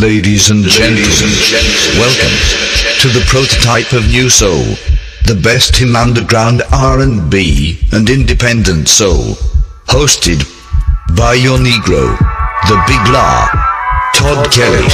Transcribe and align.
Ladies 0.00 0.48
and 0.50 0.64
gentlemen, 0.64 1.04
welcome 1.98 2.32
to 3.00 3.08
the 3.08 3.22
prototype 3.28 3.92
of 3.92 4.10
Nu-Soul, 4.10 4.64
the 5.26 5.38
best 5.44 5.82
in 5.82 5.94
underground 5.94 6.62
R&B 6.72 7.78
and 7.92 8.08
independent 8.08 8.88
soul, 8.88 9.34
hosted 9.88 10.40
by 11.14 11.34
your 11.34 11.58
Negro, 11.58 12.16
the 12.66 12.82
Big 12.88 13.12
La, 13.12 13.46
Todd 14.14 14.50
Kelly. 14.50 14.88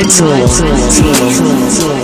Worldwide 0.00 0.48
Soul. 0.48 1.99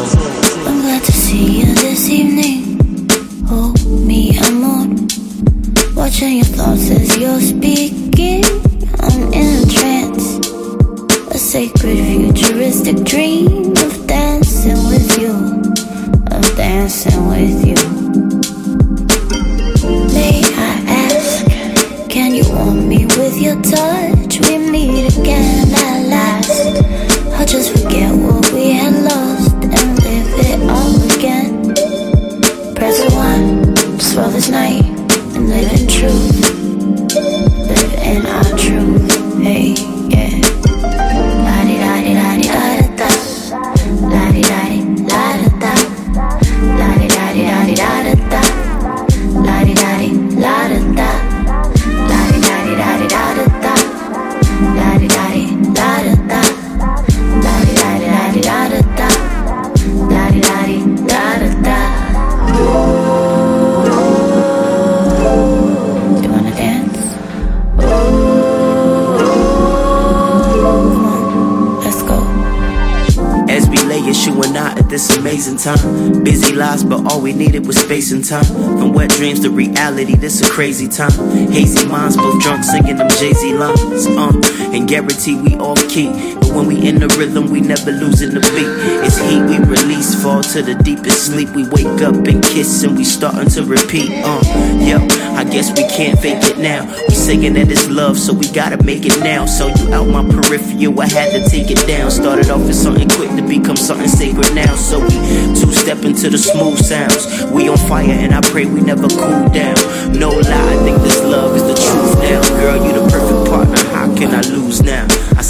We 74.17 74.33
lay 74.33 74.33
eschewing 74.33 74.57
out 74.57 74.79
at 74.79 74.89
this 74.89 75.17
amazing 75.17 75.59
time. 75.59 76.25
Busy 76.25 76.55
lives, 76.55 76.85
but 76.85 77.13
all 77.13 77.21
we 77.21 77.33
needed 77.33 77.67
was 77.67 77.77
space 77.79 78.13
and 78.13 78.25
time. 78.25 78.45
From 78.45 78.93
wet 78.93 79.11
dreams 79.11 79.41
to 79.41 79.51
reality, 79.51 80.15
this 80.15 80.41
a 80.41 80.51
crazy 80.51 80.89
time. 80.89 81.11
Hazy 81.51 81.87
minds, 81.87 82.17
both 82.17 82.41
drunk, 82.43 82.65
singing 82.65 82.97
them 82.97 83.09
Jay 83.11 83.33
Z 83.33 83.55
lines. 83.55 84.07
Uh, 84.07 84.33
and 84.73 84.89
guarantee 84.89 85.37
we 85.37 85.57
off 85.57 85.87
key. 85.89 86.36
When 86.57 86.69
we 86.69 86.89
in 86.89 87.01
the 87.01 87.09
rhythm, 87.21 87.51
we 87.51 87.61
never 87.61 87.93
losing 87.93 88.33
the 88.33 88.41
beat. 88.41 88.73
It's 89.05 89.21
heat 89.21 89.45
we 89.45 89.59
release, 89.69 90.17
fall 90.23 90.43
to 90.57 90.63
the 90.63 90.75
deepest 90.75 91.27
sleep. 91.27 91.51
We 91.51 91.69
wake 91.69 92.01
up 92.01 92.15
and 92.15 92.43
kiss, 92.43 92.83
and 92.83 92.97
we 92.97 93.05
starting 93.05 93.51
to 93.51 93.63
repeat. 93.63 94.09
Uh, 94.25 94.41
yo, 94.81 95.05
I 95.37 95.45
guess 95.45 95.69
we 95.77 95.85
can't 95.85 96.19
fake 96.19 96.41
it 96.49 96.57
now. 96.57 96.89
We 97.09 97.15
saying 97.15 97.53
that 97.61 97.71
it's 97.71 97.91
love, 97.91 98.19
so 98.19 98.33
we 98.33 98.49
gotta 98.53 98.83
make 98.83 99.05
it 99.05 99.21
now. 99.21 99.45
So 99.45 99.69
you 99.69 99.93
out 99.93 100.09
my 100.09 100.25
peripheral, 100.25 100.99
I 100.99 101.09
had 101.09 101.37
to 101.37 101.45
take 101.45 101.71
it 101.71 101.87
down. 101.87 102.11
Started 102.11 102.49
off 102.49 102.63
as 102.63 102.81
something 102.81 103.11
quick 103.11 103.37
to 103.37 103.43
become 103.43 103.77
something 103.77 104.09
sacred 104.09 104.55
now. 104.55 104.75
So 104.77 105.01
we 105.01 105.13
two 105.61 105.73
step 105.77 106.07
into 106.09 106.31
the 106.31 106.39
smooth 106.39 106.79
sounds. 106.81 107.45
We 107.53 107.69
on 107.69 107.77
fire, 107.77 108.09
and 108.09 108.33
I 108.33 108.41
pray 108.41 108.65
we 108.65 108.81
never 108.81 109.09
cool 109.09 109.45
down. 109.53 109.77
No 110.17 110.31
lie, 110.31 110.73
I 110.73 110.77
think 110.85 111.03
this 111.05 111.21
love 111.21 111.55
is 111.55 111.69
the 111.69 111.77
truth 111.77 112.17
now. 112.25 112.41
Girl, 112.57 112.81
you 112.81 112.93
the 112.97 113.05
perfect 113.13 113.51
partner. 113.51 113.77
How 113.93 114.09
can 114.17 114.33
I 114.35 114.41
lose 114.41 114.81
now? 114.83 115.07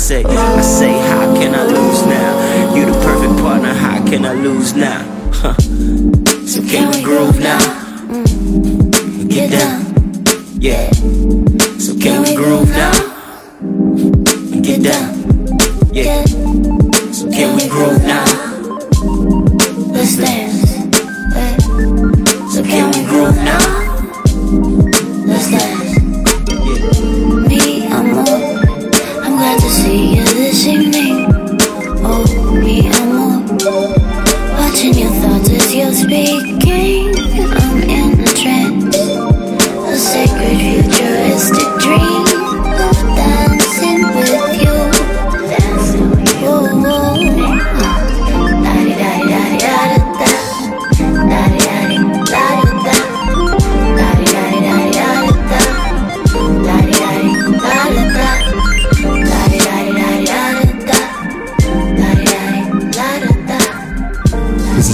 I 0.07 0.09
say, 0.09 0.25
I 0.25 0.61
say, 0.61 0.93
how 0.93 1.35
can 1.35 1.53
I 1.53 1.65
lose 1.65 2.07
now? 2.07 2.75
You 2.77 2.87
the 2.87 2.93
perfect 2.93 3.43
partner. 3.43 3.75
How 3.75 4.07
can 4.07 4.25
I 4.25 4.35
lose 4.35 4.73
now? 4.73 5.03
Huh. 5.33 5.53
So 6.47 6.63
can 6.63 6.93
we 6.93 7.03
groove 7.03 7.41
now? 7.41 7.59
Get 9.27 9.51
down, 9.51 9.83
yeah. 10.61 10.93
So 11.81 11.99
can 11.99 12.23
we 12.23 12.37
groove 12.37 12.69
now? 12.69 12.93
Get 14.63 14.85
down, 14.85 15.93
yeah. 15.93 16.25
So 17.11 17.29
can 17.29 17.57
we 17.57 17.69
groove 17.69 18.01
now? 18.05 18.36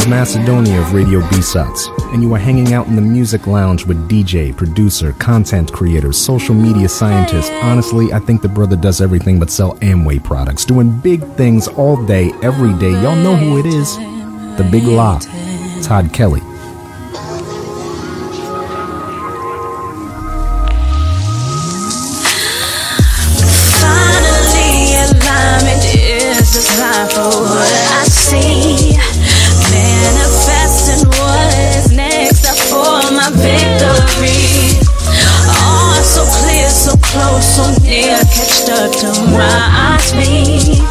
Macedonia 0.08 0.80
of 0.80 0.94
Radio 0.94 1.20
B-Sides, 1.30 1.88
and 2.12 2.22
you 2.22 2.32
are 2.34 2.38
hanging 2.38 2.72
out 2.72 2.86
in 2.86 2.96
the 2.96 3.02
music 3.02 3.46
lounge 3.46 3.86
with 3.86 4.08
DJ, 4.08 4.56
producer, 4.56 5.12
content 5.14 5.72
creator, 5.72 6.12
social 6.12 6.54
media 6.54 6.88
scientist. 6.88 7.52
Honestly, 7.62 8.12
I 8.12 8.18
think 8.18 8.42
the 8.42 8.48
brother 8.48 8.76
does 8.76 9.00
everything 9.00 9.38
but 9.38 9.50
sell 9.50 9.76
Amway 9.76 10.22
products, 10.22 10.64
doing 10.64 10.98
big 11.00 11.22
things 11.34 11.68
all 11.68 12.02
day, 12.04 12.32
every 12.42 12.72
day. 12.78 12.90
Y'all 13.02 13.16
know 13.16 13.36
who 13.36 13.58
it 13.58 13.66
is. 13.66 13.96
The 13.96 14.68
Big 14.70 14.84
La, 14.84 15.18
Todd 15.82 16.12
Kelly. 16.12 16.40
Catched 38.42 38.70
up 38.70 38.90
to 38.90 39.06
my 39.30 39.98
speed. 40.00 40.82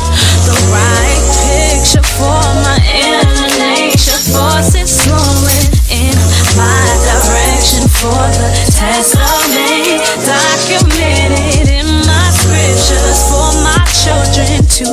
The 0.48 0.56
right 0.72 1.24
picture 1.44 2.04
for 2.16 2.44
my 2.64 2.80
inner 2.88 3.52
nature, 3.60 4.20
forces 4.32 5.04
flowing 5.04 5.68
in 5.92 6.16
my 6.56 6.88
direction 7.04 7.84
for 7.92 8.24
the 8.40 8.50
testament 8.72 10.00
documented 10.24 11.68
in 11.68 11.88
my 12.08 12.28
scriptures 12.32 13.20
for 13.28 13.52
my 13.68 13.84
children 13.92 14.64
to 14.64 14.88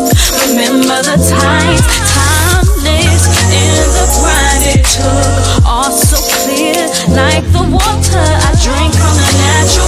remember 0.50 0.98
the 1.06 1.18
times, 1.30 1.82
timeless 2.10 3.22
in 3.54 3.74
the 3.94 4.06
grind 4.18 4.62
it 4.66 4.82
took. 4.82 5.64
All 5.64 5.92
so 5.92 6.18
clear, 6.42 6.90
like 7.14 7.46
the 7.54 7.62
water 7.70 8.18
I 8.18 8.50
drink 8.58 8.92
from 8.98 9.14
the 9.14 9.30
natural 9.46 9.86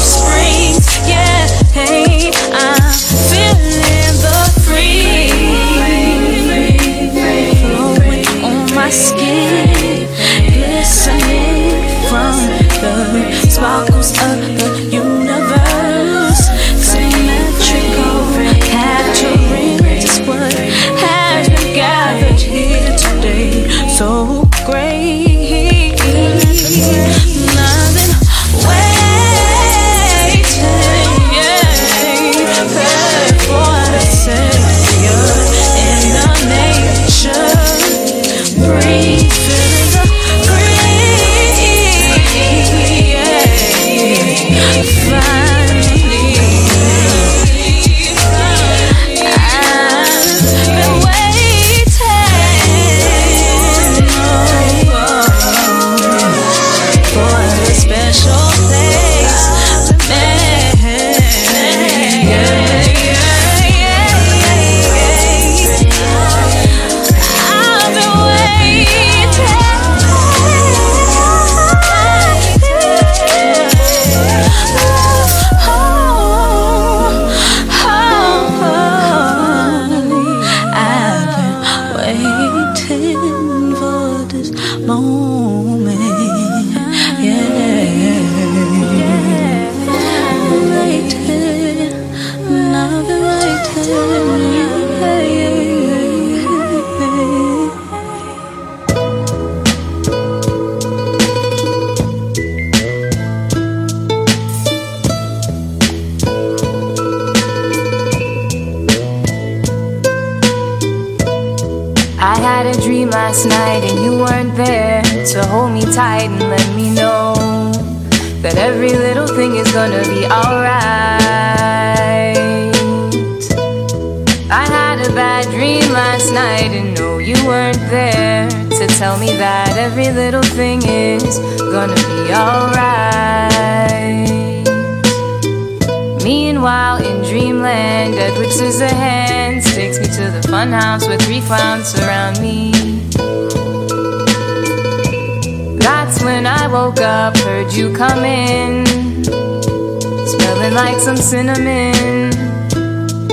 cinnamon. 151.61 152.31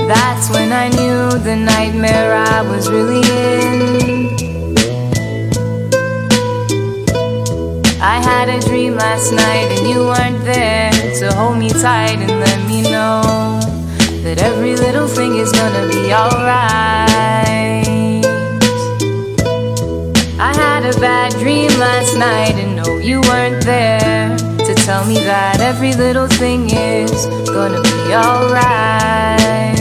That's 0.06 0.50
when 0.50 0.72
I 0.72 0.88
knew 0.88 1.38
the 1.38 1.56
nightmare 1.56 2.34
I 2.34 2.62
was 2.62 2.90
really 2.90 3.20
in. 3.20 4.76
I 8.00 8.20
had 8.22 8.48
a 8.48 8.60
dream 8.60 8.94
last 8.94 9.32
night 9.32 9.68
and 9.76 9.88
you 9.88 10.00
weren't 10.04 10.44
there 10.44 10.90
to 11.18 11.34
hold 11.34 11.58
me 11.58 11.70
tight 11.70 12.18
and 12.18 12.40
let 12.40 12.66
me 12.68 12.82
know 12.82 13.60
that 14.22 14.40
every 14.40 14.76
little 14.76 15.08
thing 15.08 15.36
is 15.36 15.52
gonna 15.52 15.86
be 15.88 16.12
alright. 16.12 17.06
I 20.40 20.52
had 20.54 20.84
a 20.84 20.98
bad 21.00 21.32
dream 21.32 21.70
last 21.78 22.16
night 22.16 22.54
and 22.54 22.76
no, 22.76 22.98
you 22.98 23.20
weren't 23.22 23.64
there 23.64 24.17
tell 24.88 25.04
me 25.04 25.16
that 25.16 25.60
every 25.60 25.92
little 25.92 26.26
thing 26.26 26.70
is 26.70 27.26
gonna 27.52 27.82
be 27.82 28.14
alright. 28.14 29.76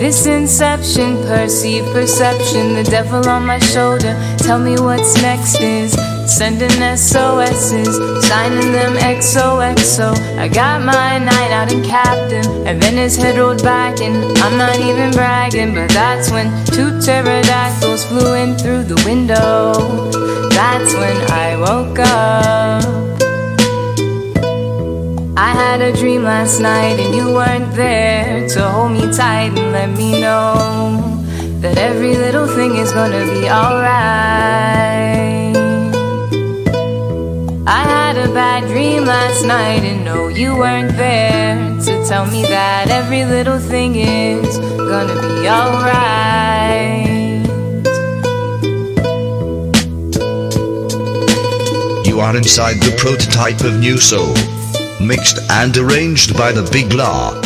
This 0.00 0.24
inception, 0.24 1.18
perceived 1.28 1.92
perception, 1.92 2.72
the 2.72 2.84
devil 2.84 3.28
on 3.28 3.44
my 3.44 3.58
shoulder. 3.58 4.16
Tell 4.38 4.58
me 4.58 4.80
what's 4.80 5.20
next 5.20 5.60
is 5.60 5.92
sending 6.26 6.70
SOSs, 6.96 7.92
signing 8.26 8.72
them 8.72 8.94
XOXO. 8.96 10.16
I 10.38 10.48
got 10.48 10.80
my 10.80 11.18
night 11.18 11.50
out 11.50 11.70
in 11.70 11.84
Captain, 11.84 12.46
and 12.66 12.80
then 12.82 12.94
his 12.96 13.14
head 13.14 13.36
rolled 13.36 13.62
back, 13.62 14.00
and 14.00 14.16
I'm 14.38 14.56
not 14.56 14.78
even 14.80 15.10
bragging, 15.10 15.74
but 15.74 15.90
that's 15.90 16.30
when 16.30 16.46
two 16.64 16.98
pterodactyls 17.02 18.06
flew 18.06 18.32
in 18.36 18.56
through 18.56 18.84
the 18.84 18.96
window. 19.04 20.25
That's 20.56 20.94
when 20.94 21.30
I 21.30 21.54
woke 21.58 21.98
up. 21.98 22.82
I 25.36 25.50
had 25.52 25.82
a 25.82 25.92
dream 25.92 26.22
last 26.22 26.60
night 26.60 26.98
and 26.98 27.14
you 27.14 27.26
weren't 27.26 27.74
there 27.74 28.48
to 28.48 28.66
hold 28.66 28.92
me 28.92 29.02
tight 29.12 29.52
and 29.58 29.72
let 29.72 29.90
me 29.90 30.18
know 30.18 30.54
that 31.60 31.76
every 31.76 32.16
little 32.16 32.46
thing 32.46 32.76
is 32.76 32.90
gonna 32.90 33.26
be 33.34 33.50
alright. 33.50 35.54
I 37.66 37.82
had 37.94 38.16
a 38.16 38.32
bad 38.32 38.66
dream 38.66 39.04
last 39.04 39.44
night 39.44 39.84
and 39.84 40.06
no, 40.06 40.28
you 40.28 40.56
weren't 40.56 40.96
there 40.96 41.56
to 41.84 42.08
tell 42.08 42.24
me 42.24 42.44
that 42.44 42.88
every 42.88 43.26
little 43.26 43.58
thing 43.58 43.96
is 43.96 44.58
gonna 44.58 45.20
be 45.20 45.50
alright. 45.50 47.05
You 52.16 52.22
are 52.22 52.34
inside 52.34 52.80
the 52.80 52.96
prototype 52.96 53.60
of 53.60 53.78
Nu-Soul. 53.78 54.32
Mixed 55.06 55.38
and 55.50 55.76
arranged 55.76 56.34
by 56.34 56.50
the 56.50 56.66
Big 56.72 56.94
La. 56.94 57.38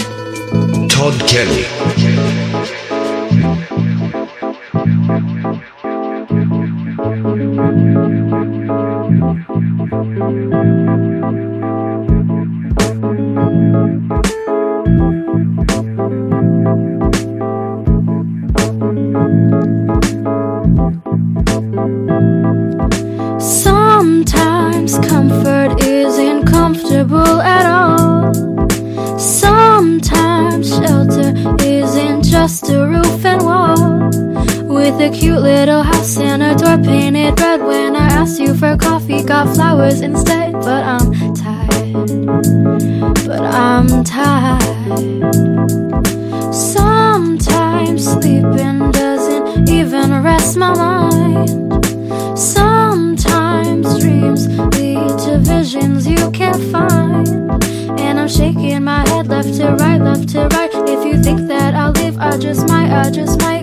Todd 0.86 1.18
Kelly. 1.28 2.79
A 35.00 35.08
cute 35.08 35.40
little 35.40 35.82
house 35.82 36.18
and 36.18 36.42
a 36.42 36.54
door 36.54 36.76
painted 36.76 37.40
red. 37.40 37.62
When 37.62 37.96
I 37.96 38.06
asked 38.20 38.38
you 38.38 38.54
for 38.54 38.76
coffee, 38.76 39.22
got 39.22 39.54
flowers 39.54 40.02
instead. 40.02 40.52
But 40.52 40.84
I'm 40.84 41.34
tired. 41.34 42.26
But 43.26 43.40
I'm 43.40 44.04
tired. 44.04 44.60
Sometimes 46.54 48.04
sleeping 48.04 48.90
doesn't 48.92 49.70
even 49.70 50.22
rest 50.22 50.58
my 50.58 50.74
mind. 50.74 51.48
Sometimes 52.38 53.98
dreams 54.00 54.48
lead 54.76 55.18
to 55.24 55.38
visions 55.38 56.06
you 56.06 56.30
can't 56.32 56.62
find. 56.70 57.26
And 57.98 58.20
I'm 58.20 58.28
shaking 58.28 58.84
my 58.84 59.08
head 59.08 59.28
left 59.28 59.54
to 59.54 59.70
right, 59.76 59.98
left 59.98 60.28
to 60.30 60.46
right. 60.48 60.70
If 60.74 61.06
you 61.06 61.22
think 61.22 61.48
that 61.48 61.74
I'll 61.74 61.92
leave, 61.92 62.18
I 62.18 62.36
just 62.36 62.68
might, 62.68 62.90
I 62.90 63.10
just 63.10 63.40
might, 63.40 63.59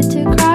started 0.00 0.24
to 0.24 0.36
cry. 0.36 0.51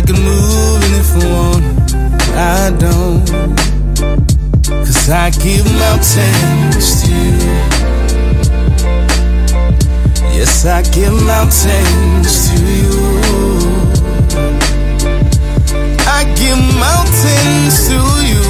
I 0.00 0.02
can 0.02 0.16
move, 0.24 0.82
and 0.82 0.94
if 0.96 1.12
I 1.14 1.24
want, 1.30 1.64
I 2.34 2.70
don't. 2.78 3.26
Cause 4.64 5.10
I 5.10 5.28
give 5.28 5.66
mountains 5.78 7.02
to 7.02 7.08
you. 7.12 7.36
Yes, 10.32 10.64
I 10.64 10.80
give 10.94 11.12
mountains 11.12 12.48
to 12.48 12.56
you. 12.80 12.96
I 16.08 16.24
give 16.40 16.60
mountains 16.80 17.76
to 17.88 17.98
you. 18.30 18.44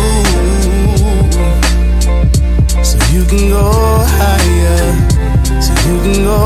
So 2.84 2.96
you 3.12 3.24
can 3.24 3.48
go 3.48 3.72
higher. 4.20 4.86
So 5.60 5.72
you 5.88 5.96
can 6.04 6.22
go 6.22 6.38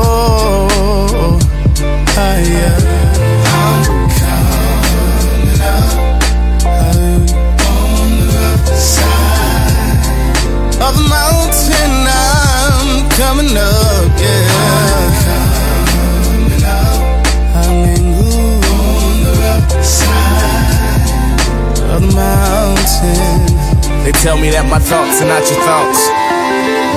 higher. 2.15 3.14
Mountain, 11.03 12.07
I'm 12.07 13.09
coming 13.15 13.57
up, 13.57 14.11
yeah. 14.19 15.25
On 17.55 17.79
the 19.67 19.81
side 19.83 21.07
of 21.79 22.01
the 22.01 22.11
mountain. 22.13 23.41
They 24.03 24.11
tell 24.21 24.37
me 24.37 24.49
that 24.51 24.67
my 24.69 24.79
thoughts 24.79 25.21
are 25.21 25.27
not 25.27 25.41
your 25.49 25.61
thoughts, 25.65 26.01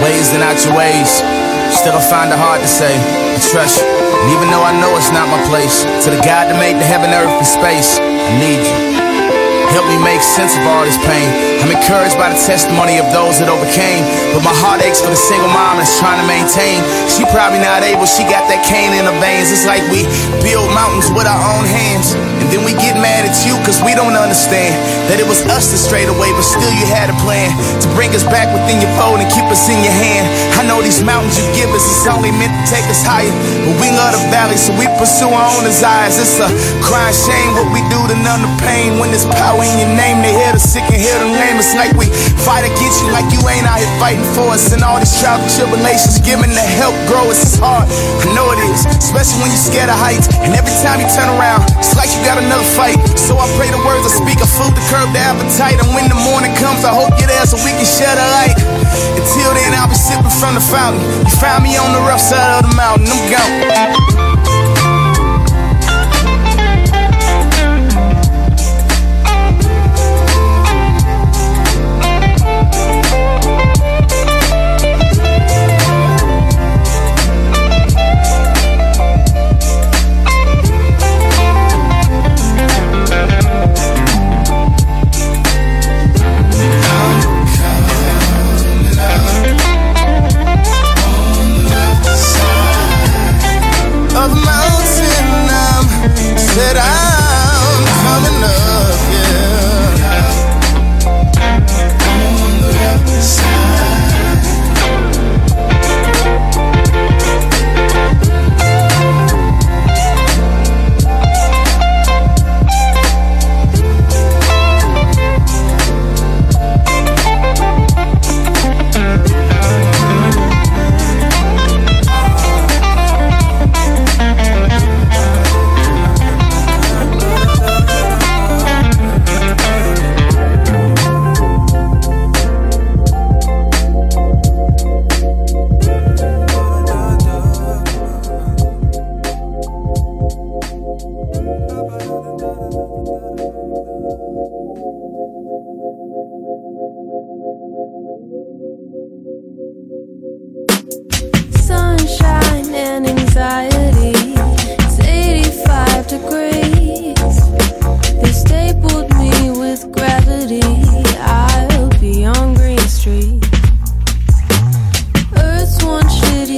ways 0.05 0.28
are 0.35 0.43
not 0.45 0.59
your 0.64 0.76
ways. 0.76 1.23
Still 1.73 1.93
don't 1.93 2.05
find 2.11 2.33
it 2.33 2.38
hard 2.38 2.61
to 2.61 2.69
say. 2.69 2.93
I 2.93 3.38
trust 3.50 3.81
you. 3.81 3.87
And 3.87 4.33
even 4.33 4.50
though 4.50 4.64
I 4.64 4.73
know 4.81 4.97
it's 4.97 5.12
not 5.12 5.28
my 5.28 5.40
place, 5.49 5.85
to 6.05 6.11
the 6.11 6.21
God 6.25 6.50
that 6.50 6.59
made 6.59 6.75
the 6.75 6.85
heaven, 6.85 7.11
earth, 7.14 7.31
and 7.31 7.47
space, 7.47 7.99
I 8.00 8.02
need 8.40 8.67
you. 8.67 8.98
Help 9.77 9.85
me 9.85 10.01
make 10.01 10.25
sense 10.25 10.57
of 10.57 10.65
all 10.65 10.85
this 10.89 10.97
pain. 11.05 11.29
I'm 11.61 11.69
encouraged 11.69 12.17
by 12.17 12.33
the 12.33 12.41
testimony 12.41 12.97
of 12.97 13.05
those 13.13 13.37
that 13.39 13.53
overcame. 13.53 14.01
But 14.33 14.41
my 14.41 14.57
heart 14.65 14.81
aches 14.81 15.05
for 15.05 15.13
the 15.13 15.21
single 15.21 15.53
mom 15.53 15.77
that's 15.77 16.01
trying 16.01 16.17
to 16.17 16.27
maintain. 16.27 16.81
She 17.05 17.29
probably 17.29 17.61
not 17.61 17.85
able, 17.85 18.09
she 18.09 18.25
got 18.25 18.49
that 18.49 18.65
cane 18.65 18.97
in 18.97 19.05
her 19.05 19.19
veins. 19.21 19.53
It's 19.53 19.69
like 19.69 19.85
we 19.93 20.09
build 20.41 20.73
mountains 20.73 21.13
with 21.13 21.29
our 21.29 21.43
own 21.53 21.69
hands. 21.69 22.17
And 22.17 22.49
then 22.49 22.65
we 22.65 22.73
get 22.81 22.97
mad 22.97 23.29
at 23.29 23.37
you 23.45 23.53
cause 23.69 23.85
we 23.85 23.93
don't 23.93 24.17
understand 24.17 24.73
that 25.13 25.21
it 25.21 25.29
was 25.29 25.45
us 25.53 25.69
that 25.69 25.81
strayed 25.81 26.09
away, 26.09 26.33
but 26.33 26.47
still 26.47 26.73
you 26.73 26.89
had 26.89 27.13
a 27.13 27.17
plan 27.21 27.53
to 27.85 27.87
bring 27.93 28.09
us 28.17 28.25
back 28.25 28.49
within 28.49 28.81
your 28.81 28.93
fold 28.97 29.21
and 29.21 29.29
keep 29.29 29.45
us 29.53 29.69
in 29.69 29.77
your 29.85 29.93
hand. 29.93 30.25
I 30.57 30.65
know 30.65 30.81
these 30.81 31.05
mountains 31.05 31.37
you 31.37 31.45
give 31.53 31.69
us 31.77 31.85
is 31.85 32.09
only 32.09 32.33
meant 32.33 32.57
to 32.57 32.65
take 32.65 32.89
us 32.89 33.05
higher, 33.05 33.29
but 33.69 33.77
we 33.85 33.93
love 33.93 34.17
the 34.17 34.25
valley, 34.33 34.57
so 34.57 34.73
we 34.81 34.89
pursue 34.97 35.29
our 35.29 35.49
own 35.53 35.69
desires. 35.69 36.17
It's 36.17 36.41
a 36.41 36.49
crying 36.81 37.13
shame 37.13 37.53
what 37.53 37.69
we 37.69 37.85
do 37.93 38.01
to 38.09 38.17
numb 38.17 38.41
the 38.41 38.53
pain 38.65 38.97
when 38.97 39.13
this 39.13 39.29
power 39.29 39.68
in 39.73 39.85
your 39.85 39.93
name. 39.97 40.25
They 40.25 40.33
hear 40.33 40.53
the 40.53 40.63
sick 40.63 40.85
and 40.89 40.99
hear 40.99 41.17
the 41.21 41.29
lame. 41.29 41.61
It's 41.61 41.75
like 41.77 41.93
we 41.97 42.09
fight 42.45 42.65
against 42.65 43.05
you 43.05 43.13
like 43.13 43.29
you 43.33 43.41
ain't 43.49 43.69
out 43.69 43.81
here 43.81 43.95
fighting 44.01 44.25
for 44.33 44.53
us. 44.53 44.73
And 44.73 44.81
all 44.81 44.97
these 44.99 45.13
trials 45.21 45.45
and 45.45 45.53
tribulations, 45.53 46.21
giving 46.25 46.53
the 46.53 46.67
help 46.81 46.97
grow 47.09 47.29
is 47.29 47.59
hard. 47.61 47.89
I 47.89 48.27
know 48.33 48.51
it 48.55 48.61
is, 48.73 48.89
especially 48.89 49.45
when 49.45 49.51
you're 49.53 49.67
scared 49.69 49.91
of 49.93 49.99
heights. 49.99 50.29
And 50.41 50.57
every 50.57 50.73
time 50.81 51.01
you 51.01 51.09
turn 51.13 51.29
around, 51.37 51.69
it's 51.77 51.95
like 51.97 52.09
you 52.13 52.21
got 52.25 52.41
another 52.41 52.67
fight. 52.77 52.97
So 53.19 53.37
I 53.37 53.47
pray 53.61 53.69
the 53.69 53.81
words 53.85 54.07
I 54.09 54.13
speak 54.13 54.41
are 54.41 54.49
food 54.49 54.73
to 54.73 54.83
curb 54.89 55.13
the 55.13 55.21
appetite. 55.21 55.77
And 55.79 55.91
when 55.93 56.09
the 56.09 56.19
morning 56.19 56.53
comes, 56.57 56.85
I 56.85 56.93
hope 56.95 57.13
you're 57.21 57.29
there 57.29 57.45
so 57.45 57.61
we 57.61 57.73
can 57.77 57.89
share 57.89 58.15
the 58.15 58.27
light. 58.41 58.57
Until 59.19 59.51
then, 59.53 59.77
I'll 59.77 59.91
be 59.91 59.99
sipping 59.99 60.33
from 60.41 60.57
the 60.57 60.65
fountain. 60.65 61.03
You 61.25 61.33
found 61.37 61.65
me 61.65 61.77
on 61.77 61.93
the 61.93 62.03
rough 62.07 62.23
side 62.23 62.65
of 62.65 62.71
the 62.71 62.75
mountain. 62.77 63.09
I'm 63.11 63.23
gone. 63.29 64.38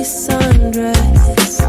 Sundress. 0.03 1.60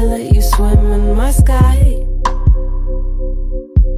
The 0.00 0.06
pilot, 0.06 0.34
you 0.34 0.42
swim 0.42 0.92
in 0.92 1.14
my 1.14 1.30
sky. 1.30 2.06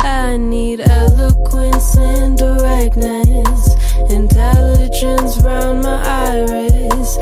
I 0.01 0.37
need 0.37 0.81
eloquence 0.81 1.97
and 1.97 2.37
directness, 2.37 3.77
intelligence 4.11 5.39
round 5.43 5.83
my 5.83 6.03
iris. 6.05 7.19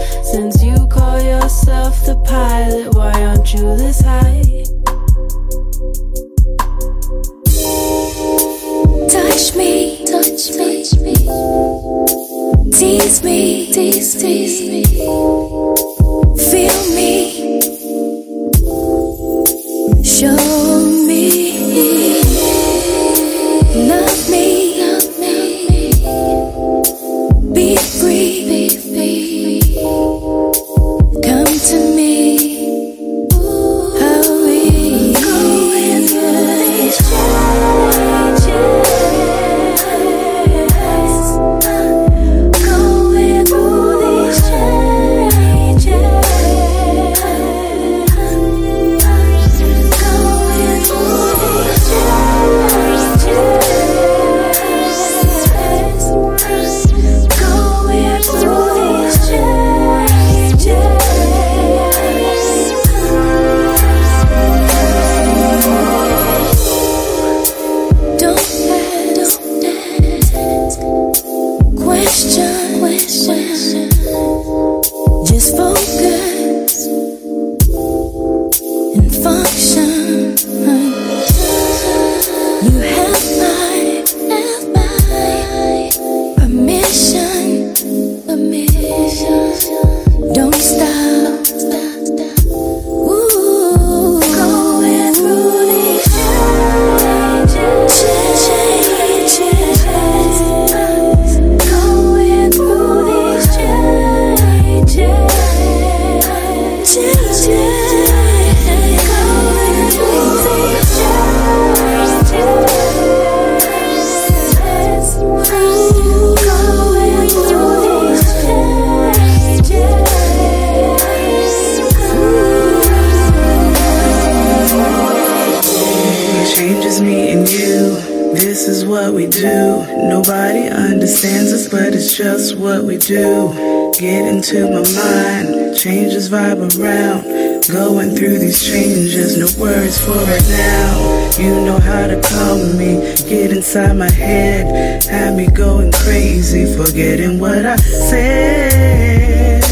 changes 135.80 136.28
vibe 136.28 136.60
around. 136.76 137.24
Going 137.72 138.14
through 138.14 138.38
these 138.38 138.62
changes, 138.62 139.38
no 139.38 139.46
words 139.58 139.98
for 140.04 140.12
right 140.12 140.48
now. 140.50 141.30
You 141.38 141.64
know 141.64 141.78
how 141.78 142.06
to 142.06 142.20
calm 142.20 142.76
me, 142.76 143.00
get 143.26 143.50
inside 143.50 143.96
my 143.96 144.10
head. 144.10 145.02
Have 145.04 145.36
me 145.36 145.46
going 145.46 145.90
crazy, 145.92 146.66
forgetting 146.76 147.38
what 147.38 147.64
I 147.64 147.76
said. 147.76 149.64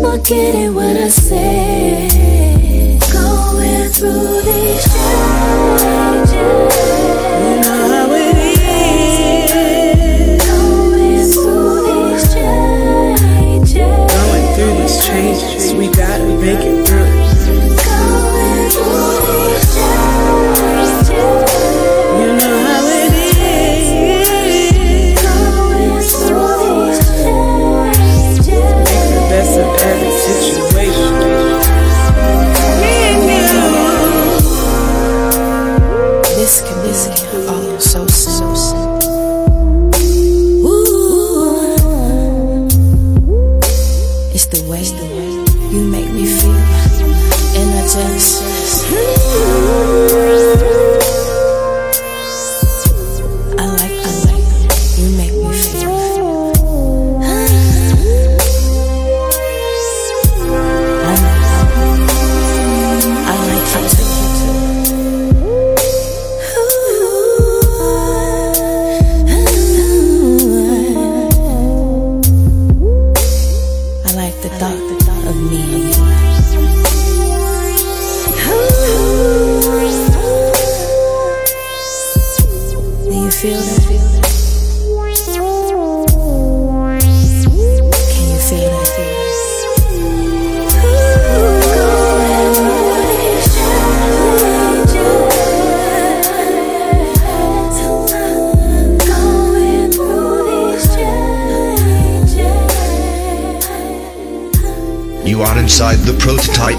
Forgetting 0.00 0.72
what 0.72 0.96
I 0.96 1.08
said. 1.08 2.10
Going 3.12 3.88
through 3.90 4.42
these 4.42 4.84
changes. 4.94 6.32
You 7.42 7.56
know 7.60 7.88
how 7.88 8.12
it 8.12 8.36
is. 8.36 8.49
We 15.10 15.88
gotta 15.88 16.24
make 16.40 16.60
it 16.60 16.79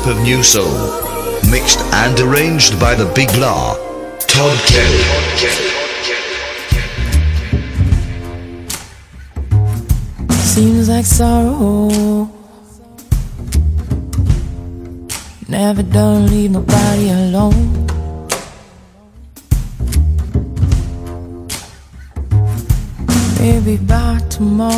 type 0.02 0.16
of 0.16 0.24
Nu-Soul. 0.24 0.72
Mixed 1.52 1.80
and 1.94 2.20
arranged 2.20 2.80
by 2.80 2.96
the 2.96 3.06
Big 3.14 3.30
La, 3.38 3.76
Todd 4.20 4.58
Kelly. 4.68 5.04
Seems 10.30 10.90
like 10.90 11.06
sorrow 11.06 12.30
never 15.48 15.84
done 15.84 16.28
leave 16.28 16.52
nobody 16.52 17.10
alone. 17.10 17.88
Maybe 23.40 23.78
by 23.78 24.20
tomorrow. 24.30 24.71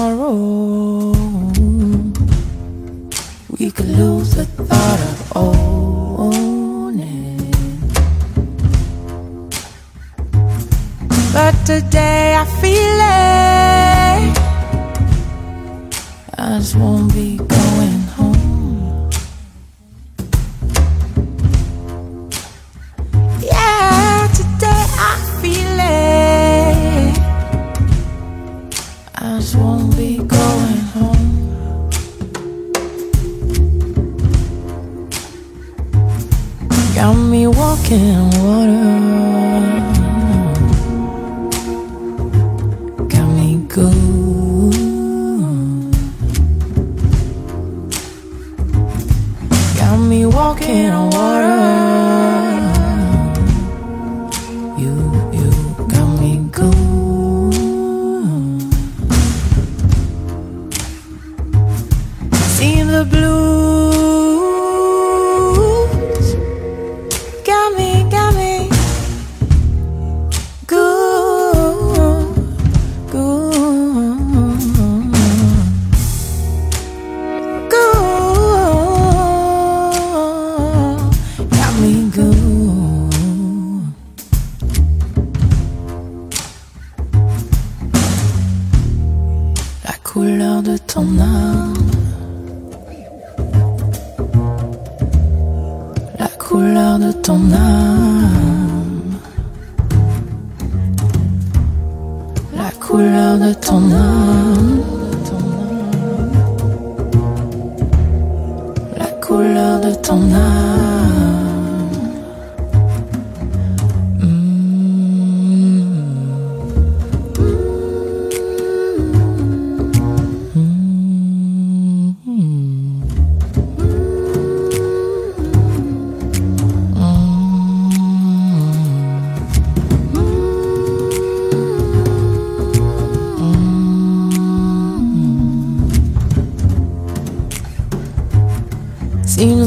Got 37.04 37.16
me 37.16 37.48
walking 37.48 38.16
on 38.16 38.30
water. 38.46 39.23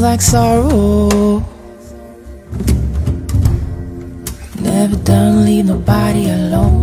like 0.07 0.21
sorrow. 0.21 1.43
Never 4.61 4.95
done 5.03 5.45
leave 5.45 5.65
nobody 5.65 6.29
alone. 6.29 6.76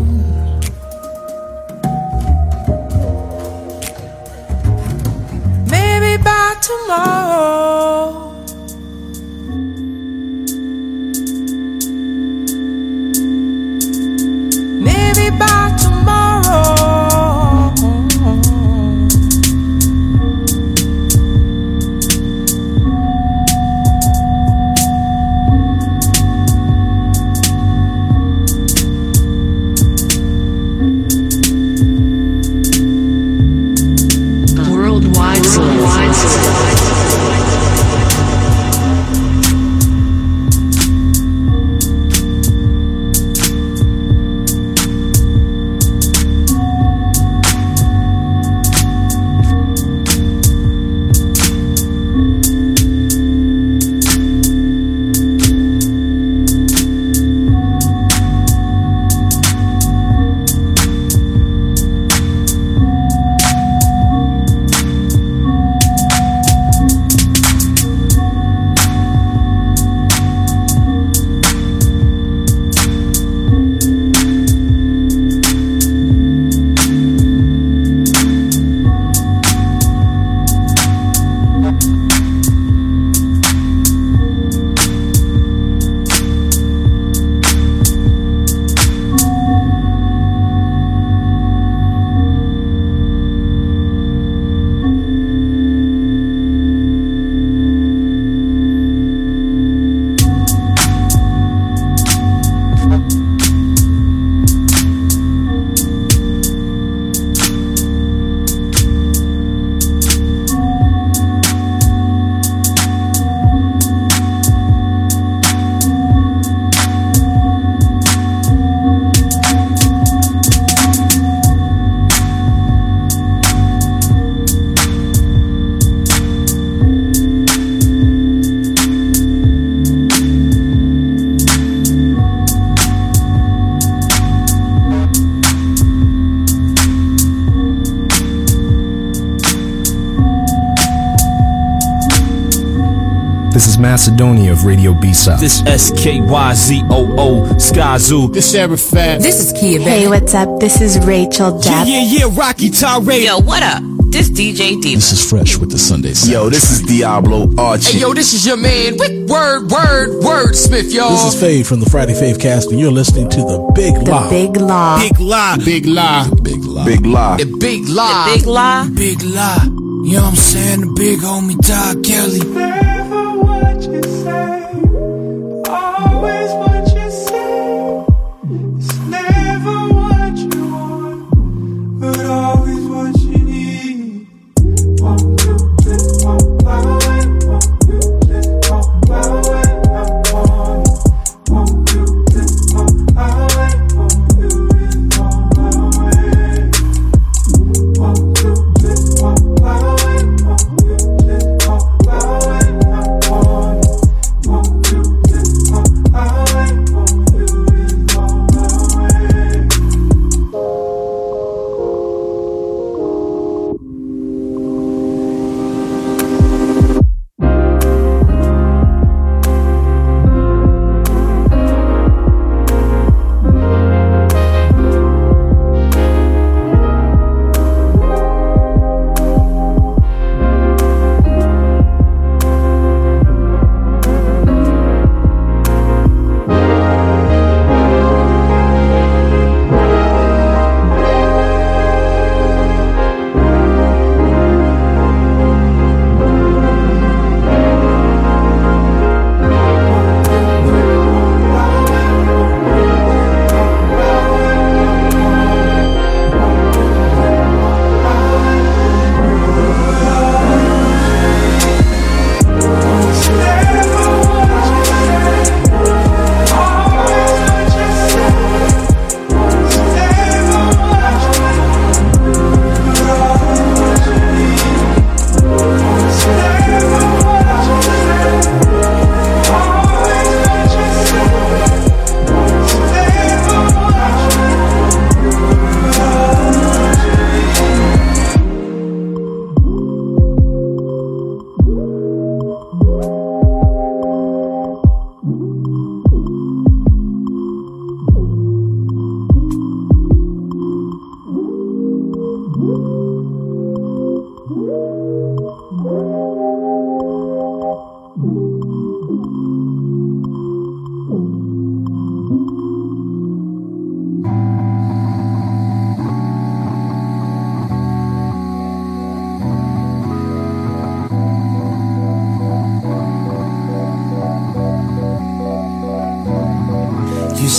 Macedonia 144.65 144.91
Radio 144.91 144.93
B-Sides. 145.01 145.41
This 145.41 145.63
S-K-Y-Z-O-O 145.67 147.45
Skyzoo. 147.59 148.33
This 148.33 148.51
Sarah 148.51 148.77
Fat. 148.77 149.21
This 149.21 149.41
is 149.41 149.53
Kia 149.59 149.81
Hey, 149.81 150.09
what's 150.09 150.35
up? 150.35 150.61
This 150.61 150.81
is 150.81 150.99
Rachel 151.07 151.61
Yeah, 151.63 151.85
Depp. 151.85 151.87
yeah, 151.87 152.03
yeah, 152.27 152.39
Rocky 152.39 152.71
Tyree. 152.71 153.25
Yo, 153.27 153.39
what 153.41 153.63
up? 153.63 153.83
This 154.11 154.31
DJ 154.31 154.81
D. 154.81 154.95
This 154.95 155.13
is 155.13 155.29
Fresh 155.29 155.59
with 155.59 155.71
the 155.73 155.79
Sunday 155.79 156.13
Sound. 156.15 156.33
Yo, 156.33 156.49
this 156.51 156.71
is 156.71 156.83
Diablo 156.83 157.51
Archie. 157.59 157.95
Hey, 157.95 158.01
yo, 158.01 158.15
this 158.15 158.33
is 158.33 158.47
your 158.47 158.57
man, 158.57 158.97
Wick 158.97 159.29
Word, 159.29 159.71
Word, 159.71 160.23
Word 160.23 160.55
Smith, 160.55 160.93
y'all. 160.93 161.11
This 161.11 161.35
is 161.35 161.41
Fade 161.41 161.67
from 161.67 161.81
the 161.81 161.91
Friday 161.91 162.15
Fave 162.15 162.41
cast, 162.41 162.71
and 162.71 162.79
you're 162.79 162.93
listening 162.93 163.29
to 163.31 163.39
The 163.39 163.73
Big 163.75 163.95
Lie. 164.07 164.31
Big 164.31 164.57
Law. 164.57 164.99
Big 165.01 165.19
lie. 165.19 165.57
Big 165.65 165.87
lie. 165.87 166.29
Big 166.43 166.65
Lie. 166.65 166.85
Big 166.87 167.05
Lie. 167.07 167.37
The 167.39 167.57
big 167.59 167.89
lie. 167.89 168.35
Big 168.37 168.47
lie. 168.47 168.89
Big 168.95 169.23
lie. 169.23 169.65
You 169.65 170.13
know 170.13 170.23
what 170.23 170.29
I'm 170.31 170.37
saying? 170.37 170.81
The 170.83 170.93
big 170.95 171.19
homie 171.19 171.59
Todd 171.67 172.05
Kelly. 172.05 172.94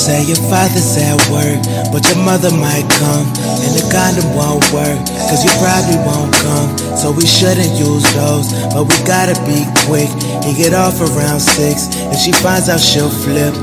Say 0.05 0.21
your 0.21 0.37
father's 0.53 1.01
at 1.01 1.17
work, 1.33 1.57
but 1.89 2.05
your 2.05 2.21
mother 2.21 2.53
might 2.53 2.85
come, 3.01 3.25
and 3.65 3.73
the 3.73 3.81
condom 3.89 4.37
won't 4.37 4.61
work, 4.69 5.01
cause 5.25 5.41
you 5.41 5.49
probably 5.57 5.97
won't 6.05 6.29
come. 6.45 6.69
So 6.93 7.09
we 7.09 7.25
shouldn't 7.25 7.73
use 7.73 8.05
those, 8.13 8.53
but 8.69 8.85
we 8.85 8.93
gotta 9.01 9.33
be 9.49 9.65
quick. 9.89 10.13
He 10.45 10.53
get 10.53 10.77
off 10.77 11.01
around 11.01 11.41
six, 11.41 11.89
if 12.13 12.21
she 12.21 12.31
finds 12.37 12.69
out 12.69 12.79
she'll 12.79 13.09
flip. 13.09 13.57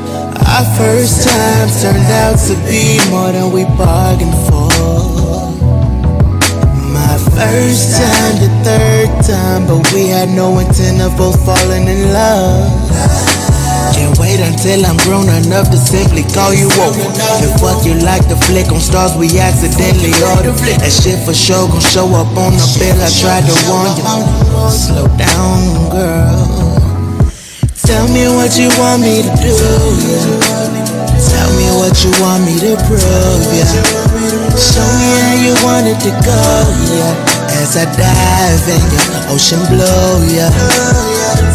Our 0.51 0.67
first 0.75 1.23
time 1.23 1.71
turned 1.79 2.11
out 2.11 2.35
to 2.51 2.59
be 2.67 2.99
more 3.15 3.31
than 3.31 3.55
we 3.55 3.63
bargained 3.79 4.35
for. 4.51 4.67
My 6.91 7.15
first 7.39 8.03
time, 8.03 8.35
the 8.43 8.51
third 8.67 9.11
time, 9.23 9.71
but 9.71 9.87
we 9.95 10.11
had 10.11 10.29
no 10.29 10.59
intent 10.59 11.07
of 11.07 11.17
both 11.17 11.39
falling 11.47 11.87
in 11.87 12.11
love. 12.11 12.67
Can't 14.03 14.19
wait 14.19 14.43
until 14.43 14.83
I'm 14.83 14.99
grown 15.07 15.31
enough 15.31 15.71
to 15.71 15.79
simply 15.79 16.27
call 16.35 16.51
you 16.51 16.67
over. 16.83 17.07
And 17.39 17.55
fuck 17.63 17.87
you 17.87 17.95
like 18.03 18.27
the 18.27 18.35
flick 18.51 18.67
on 18.75 18.83
stars 18.83 19.15
we 19.15 19.31
accidentally 19.39 20.11
ordered. 20.27 20.59
That 20.83 20.91
shit 20.91 21.23
for 21.23 21.31
sure 21.31 21.71
gon' 21.71 21.79
show 21.79 22.11
up 22.11 22.27
on 22.35 22.59
the 22.59 22.67
bill. 22.83 22.99
I 22.99 23.07
tried 23.15 23.47
to 23.47 23.55
warn 23.71 23.95
you. 23.95 24.03
Slow 24.75 25.07
down, 25.15 25.87
girl. 25.95 26.35
Tell 27.87 28.03
me 28.11 28.27
what 28.27 28.59
you 28.59 28.75
want 28.75 29.07
me 29.07 29.23
to 29.23 29.31
do. 29.39 29.55
Tell 31.23 31.51
me 31.55 31.71
what 31.79 31.95
you 32.03 32.11
want 32.19 32.43
me 32.43 32.59
to 32.59 32.75
prove. 32.83 33.47
Yeah. 33.55 33.71
Show 34.59 34.83
me 34.99 35.11
how 35.15 35.39
you 35.47 35.55
want 35.63 35.87
it 35.87 36.03
to 36.03 36.11
go. 36.27 36.43
Yeah. 36.91 37.42
As 37.63 37.77
I 37.77 37.85
dive 37.95 38.67
in 38.67 38.83
your 38.91 39.39
ocean 39.39 39.63
blue. 39.71 40.27
Yeah. 40.35 40.51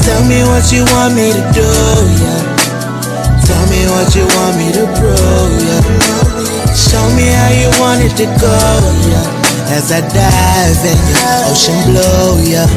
Tell 0.08 0.24
me 0.24 0.40
what 0.48 0.72
you 0.72 0.88
want 0.96 1.20
me 1.20 1.36
to 1.36 1.44
do. 1.52 1.68
Yeah. 2.24 3.44
Tell 3.44 3.66
me 3.68 3.84
what 3.92 4.16
you 4.16 4.24
want 4.40 4.56
me 4.56 4.72
to 4.72 4.88
prove. 4.96 5.52
Yeah. 5.68 5.84
Show 6.72 7.04
me 7.12 7.28
how 7.28 7.52
you 7.52 7.68
want 7.84 8.08
it 8.08 8.16
to 8.24 8.28
go. 8.40 8.56
Yeah. 9.12 9.76
As 9.76 9.92
I 9.92 10.00
dive 10.00 10.84
in 10.88 11.00
your 11.12 11.52
ocean 11.52 11.76
blue. 11.92 12.56
Yeah. 12.56 12.72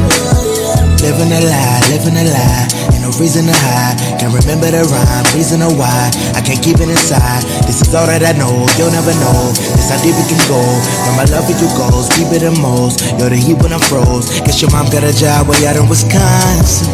Living 0.99 1.31
a 1.31 1.39
lie, 1.39 1.81
living 1.87 2.17
a 2.19 2.25
lie. 2.27 2.90
Reason 3.21 3.45
to 3.45 3.53
hide. 3.53 4.01
Can't 4.17 4.33
remember 4.33 4.65
the 4.73 4.81
rhyme, 4.89 5.25
reason 5.37 5.61
or 5.61 5.69
why. 5.77 6.09
I 6.33 6.41
can't 6.41 6.57
keep 6.57 6.81
it 6.81 6.89
inside. 6.89 7.45
This 7.69 7.85
is 7.85 7.93
all 7.93 8.09
that 8.09 8.25
I 8.25 8.33
know. 8.33 8.65
You'll 8.81 8.89
never 8.89 9.13
know. 9.21 9.53
This 9.77 9.93
how 9.93 10.01
deep 10.01 10.17
it 10.17 10.25
can 10.25 10.41
go. 10.49 10.57
Where 10.57 11.13
my 11.13 11.29
love 11.29 11.45
for 11.45 11.53
you 11.53 11.69
goes, 11.77 12.09
deeper 12.17 12.41
than 12.41 12.57
most. 12.57 13.05
You're 13.21 13.29
the 13.29 13.37
heat 13.37 13.61
when 13.61 13.77
I'm 13.77 13.83
froze. 13.85 14.41
Guess 14.41 14.65
your 14.65 14.73
mom 14.73 14.89
got 14.89 15.05
a 15.05 15.13
job 15.13 15.45
way 15.45 15.61
out 15.69 15.77
in 15.77 15.85
Wisconsin. 15.85 16.89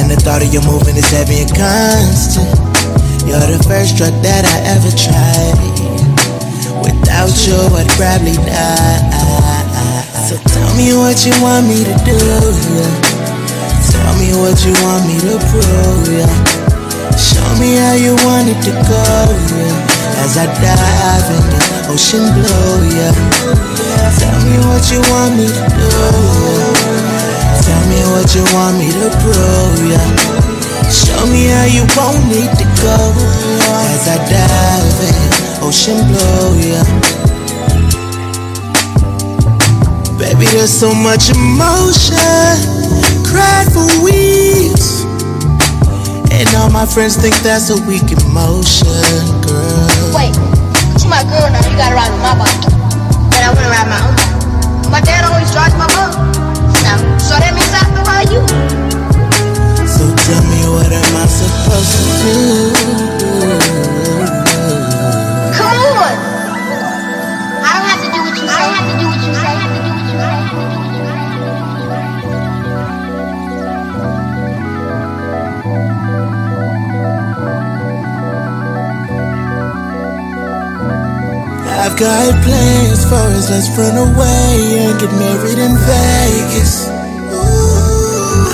And 0.00 0.08
the 0.08 0.16
thought 0.16 0.40
of 0.40 0.48
you 0.48 0.64
moving 0.64 0.96
is 0.96 1.12
heavy 1.12 1.44
and 1.44 1.52
constant. 1.52 2.48
You're 3.28 3.36
the 3.44 3.60
first 3.68 4.00
drug 4.00 4.16
that 4.24 4.48
I 4.48 4.56
ever 4.80 4.88
tried. 4.96 5.60
Without 6.80 7.36
you, 7.44 7.60
I'd 7.76 7.84
probably 8.00 8.32
die. 8.48 9.12
So 10.24 10.40
tell 10.48 10.72
me 10.72 10.96
what 10.96 11.20
you 11.28 11.36
want 11.44 11.68
me 11.68 11.84
to 11.84 11.96
do, 12.00 12.16
me 14.18 14.34
what 14.34 14.58
you 14.66 14.74
want 14.82 15.06
me 15.06 15.16
to 15.20 15.38
prove, 15.50 16.08
yeah. 16.10 16.28
Show 17.16 17.46
me 17.58 17.76
how 17.78 17.94
you 17.94 18.14
want 18.26 18.48
it 18.48 18.58
to 18.66 18.72
go, 18.86 19.02
yeah. 19.54 20.22
As 20.22 20.36
I 20.36 20.46
dive 20.46 21.28
in 21.30 21.44
the 21.50 21.60
ocean 21.94 22.26
blue, 22.34 22.90
yeah. 22.94 23.14
Tell 24.18 24.38
me 24.44 24.58
what 24.66 24.84
you 24.90 25.00
want 25.10 25.36
me 25.38 25.46
to 25.46 25.64
do, 25.70 25.86
yeah. 25.86 27.62
Tell 27.62 27.82
me 27.90 28.00
what 28.12 28.28
you 28.34 28.44
want 28.54 28.78
me 28.78 28.88
to 28.90 29.08
prove, 29.22 29.78
yeah. 29.86 30.08
Show 30.90 31.26
me 31.30 31.46
how 31.52 31.66
you 31.70 31.84
want 31.96 32.26
it 32.34 32.50
to 32.58 32.66
go, 32.82 32.96
yeah. 33.14 33.94
As 33.94 34.04
I 34.08 34.16
dive 34.26 35.00
in 35.08 35.14
ocean 35.62 35.98
blue, 36.10 36.58
yeah. 36.62 36.84
Baby, 40.18 40.46
there's 40.50 40.72
so 40.72 40.92
much 40.94 41.30
emotion. 41.30 42.77
Cried 43.28 43.68
for 43.72 43.86
weeks. 44.02 45.04
And 46.32 46.48
all 46.56 46.70
my 46.70 46.86
friends 46.86 47.16
think 47.16 47.34
that's 47.44 47.70
a 47.70 47.76
weak 47.86 48.10
emotion, 48.10 49.22
girl. 49.44 50.12
Wait, 50.16 50.34
you 51.00 51.08
my 51.08 51.22
girl 51.28 51.48
now. 51.52 51.60
You 51.68 51.76
gotta 51.76 51.94
ride 51.94 52.10
with 52.10 52.22
my 52.24 52.34
bike. 52.40 52.64
And 53.36 53.42
I 53.44 53.52
wanna 53.52 53.68
ride 53.68 53.88
my 53.88 54.00
own 54.00 54.14
bike. 54.16 54.90
My 54.90 55.00
dad 55.00 55.24
always 55.24 55.50
drives 55.52 55.74
my 55.76 55.88
mom. 55.92 56.32
Now, 56.82 56.96
so 57.18 57.36
that 57.36 57.52
means 57.52 57.72
I 57.76 57.84
have 57.84 57.92
to 57.92 58.02
ride 58.08 58.30
you. 58.32 58.40
So 59.86 60.04
tell 60.24 60.42
me 60.48 60.64
what 60.72 60.90
am 60.90 61.16
I 61.16 61.26
supposed 61.26 61.92
to 61.96 63.92
do? 63.92 63.97
Got 81.98 82.30
plans 82.46 83.02
for 83.10 83.26
us, 83.34 83.50
let's 83.50 83.66
run 83.74 83.98
away 83.98 84.86
and 84.86 85.00
get 85.00 85.10
married 85.18 85.58
in 85.58 85.74
Vegas. 85.74 86.86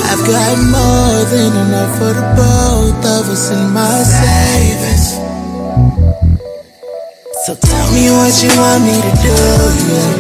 I've 0.09 0.25
got 0.25 0.57
more 0.73 1.21
than 1.29 1.53
enough 1.53 1.93
for 2.01 2.13
the 2.17 2.25
both 2.41 3.05
of 3.05 3.29
us 3.29 3.53
in 3.53 3.69
my 3.69 4.01
savings. 4.01 5.21
So 7.45 7.53
tell 7.53 7.93
me 7.93 8.09
what 8.17 8.33
you 8.41 8.49
want 8.57 8.81
me 8.89 8.97
to 8.97 9.13
do, 9.21 9.37
yeah. 9.93 10.17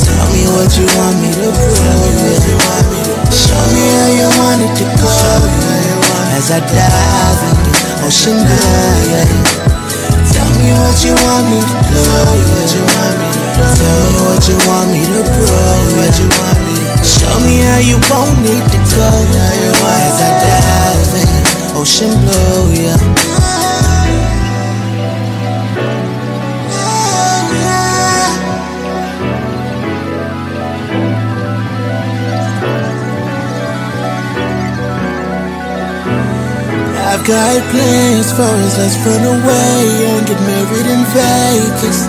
Tell 0.00 0.24
me 0.32 0.48
what 0.48 0.72
you 0.80 0.88
want 0.96 1.20
me 1.20 1.28
to 1.44 1.50
prove, 1.52 2.24
yeah. 2.24 3.28
Show 3.28 3.64
me 3.76 3.84
how 3.84 4.16
you 4.16 4.28
want 4.40 4.64
it 4.64 4.72
to 4.80 4.86
go, 4.96 5.12
yeah. 5.60 6.36
As 6.40 6.48
I 6.48 6.60
dive 6.64 7.40
in 7.44 7.56
the 7.68 8.08
ocean 8.08 9.79
blue, 10.60 10.68
yeah. 10.68 10.92
Tell 12.00 12.28
me 12.28 12.44
what 12.52 12.70
you 12.74 12.84
want 12.84 13.16
me 13.18 13.28
to 13.28 13.48
do. 13.48 13.64
Tell 13.80 14.00
me 14.04 14.20
what 14.20 14.42
you 14.48 14.56
want 14.68 14.88
me 14.92 15.00
to 15.04 15.20
prove, 15.24 15.96
yeah. 15.96 17.02
Show 17.02 17.36
me 17.40 17.64
how 17.64 17.78
you 17.80 17.96
want 18.10 18.44
it 18.44 18.64
to 18.70 18.78
go, 18.96 19.08
yeah. 19.32 19.88
As 19.88 20.20
I 20.20 20.30
dive 20.44 21.14
in 21.20 21.76
ocean 21.76 22.12
blue, 22.24 22.72
yeah. 22.74 23.49
I've 37.20 37.26
got 37.26 37.70
plans 37.70 38.32
for 38.32 38.48
us, 38.64 38.78
let's 38.78 38.96
run 39.04 39.20
away 39.20 40.06
and 40.08 40.26
get 40.26 40.40
married 40.40 40.86
in 40.88 41.04
Vegas. 41.12 42.08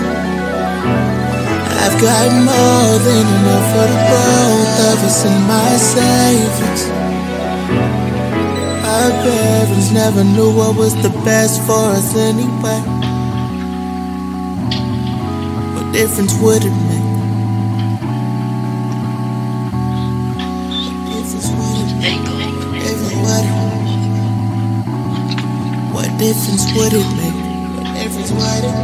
I've 1.84 2.00
got 2.00 2.32
more 2.32 2.96
than 2.96 3.26
enough 3.28 3.66
for 3.72 3.86
the 3.92 3.98
both 4.08 4.80
of 4.88 5.04
us 5.04 5.24
in 5.26 5.36
my 5.44 5.76
savings. 5.76 6.88
Our 8.88 9.10
parents 9.20 9.90
never 9.92 10.24
knew 10.24 10.50
what 10.50 10.76
was 10.78 10.94
the 11.02 11.10
best 11.26 11.60
for 11.66 11.92
us 11.92 12.16
anyway. 12.16 12.80
What 15.74 15.92
difference 15.92 16.32
would 16.40 16.64
it 16.64 16.70
make? 16.70 16.91
Difference 26.22 26.70
would 26.78 26.94
it 26.94 27.08
make? 27.18 27.34
What 28.38 28.62
it? 28.62 28.76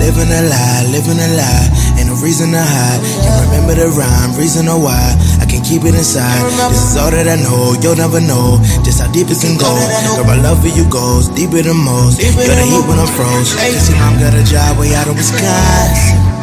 Living 0.00 0.32
a 0.32 0.40
lie, 0.48 0.88
living 0.88 1.20
a 1.20 1.28
lie, 1.36 1.68
ain't 2.00 2.08
no 2.08 2.16
reason 2.24 2.52
to 2.52 2.62
hide. 2.62 3.00
Can't 3.04 3.44
remember 3.52 3.74
the 3.76 3.92
rhyme, 3.92 4.32
reason 4.40 4.68
or 4.68 4.80
why. 4.80 5.12
I 5.36 5.44
can't 5.44 5.64
keep 5.64 5.84
it 5.84 5.92
inside. 5.92 6.40
This 6.72 6.92
is 6.92 6.96
all 6.96 7.10
that 7.10 7.28
I 7.28 7.36
know, 7.36 7.76
you'll 7.84 8.00
never 8.00 8.20
know 8.24 8.56
just 8.88 9.04
how 9.04 9.12
deep 9.12 9.28
it 9.28 9.36
can 9.36 9.60
go. 9.60 9.68
Girl, 10.16 10.24
my 10.24 10.40
love 10.40 10.64
for 10.64 10.72
you 10.72 10.88
goes 10.88 11.28
deeper 11.36 11.60
than 11.60 11.76
most. 11.76 12.22
You're 12.24 12.32
the 12.32 12.64
heat 12.64 12.88
when 12.88 12.96
I'm 12.96 13.10
froze. 13.12 13.52
Cause 13.52 13.90
your 13.90 13.98
mom 14.00 14.16
got 14.16 14.32
a 14.32 14.44
job 14.48 14.80
way 14.80 14.96
out 14.96 15.12
of 15.12 15.16
Wisconsin. 15.20 16.35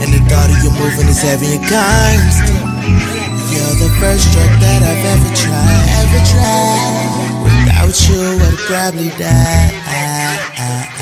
And 0.00 0.14
the 0.14 0.20
thought 0.30 0.50
of 0.50 0.58
you 0.62 0.70
moving 0.78 1.08
is 1.08 1.20
heavy 1.22 1.58
and 1.58 1.64
constant. 1.66 2.62
You're 3.50 3.76
the 3.82 3.90
first 3.98 4.30
drug 4.30 4.52
that 4.62 4.80
I've 4.86 5.04
ever 5.14 5.30
tried, 5.34 5.86
ever 6.02 6.22
tried. 6.22 7.18
Without 7.42 7.96
you, 8.06 8.38
I'd 8.38 8.58
probably 8.66 9.10
die. 9.18 10.97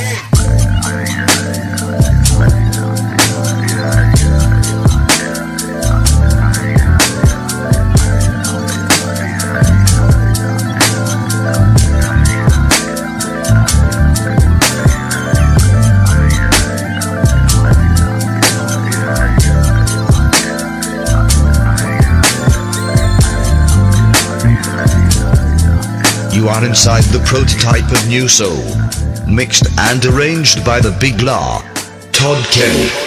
are 26.57 26.65
inside 26.65 27.05
the 27.05 27.19
prototype 27.27 27.91
of 27.93 28.09
Nu-Soul. 28.09 28.65
Mixed 29.27 29.67
and 29.79 30.05
arranged 30.07 30.65
by 30.65 30.81
the 30.81 30.97
Big 31.01 31.21
La. 31.21 31.61
Todd 32.13 32.43
Kelly. 32.47 33.06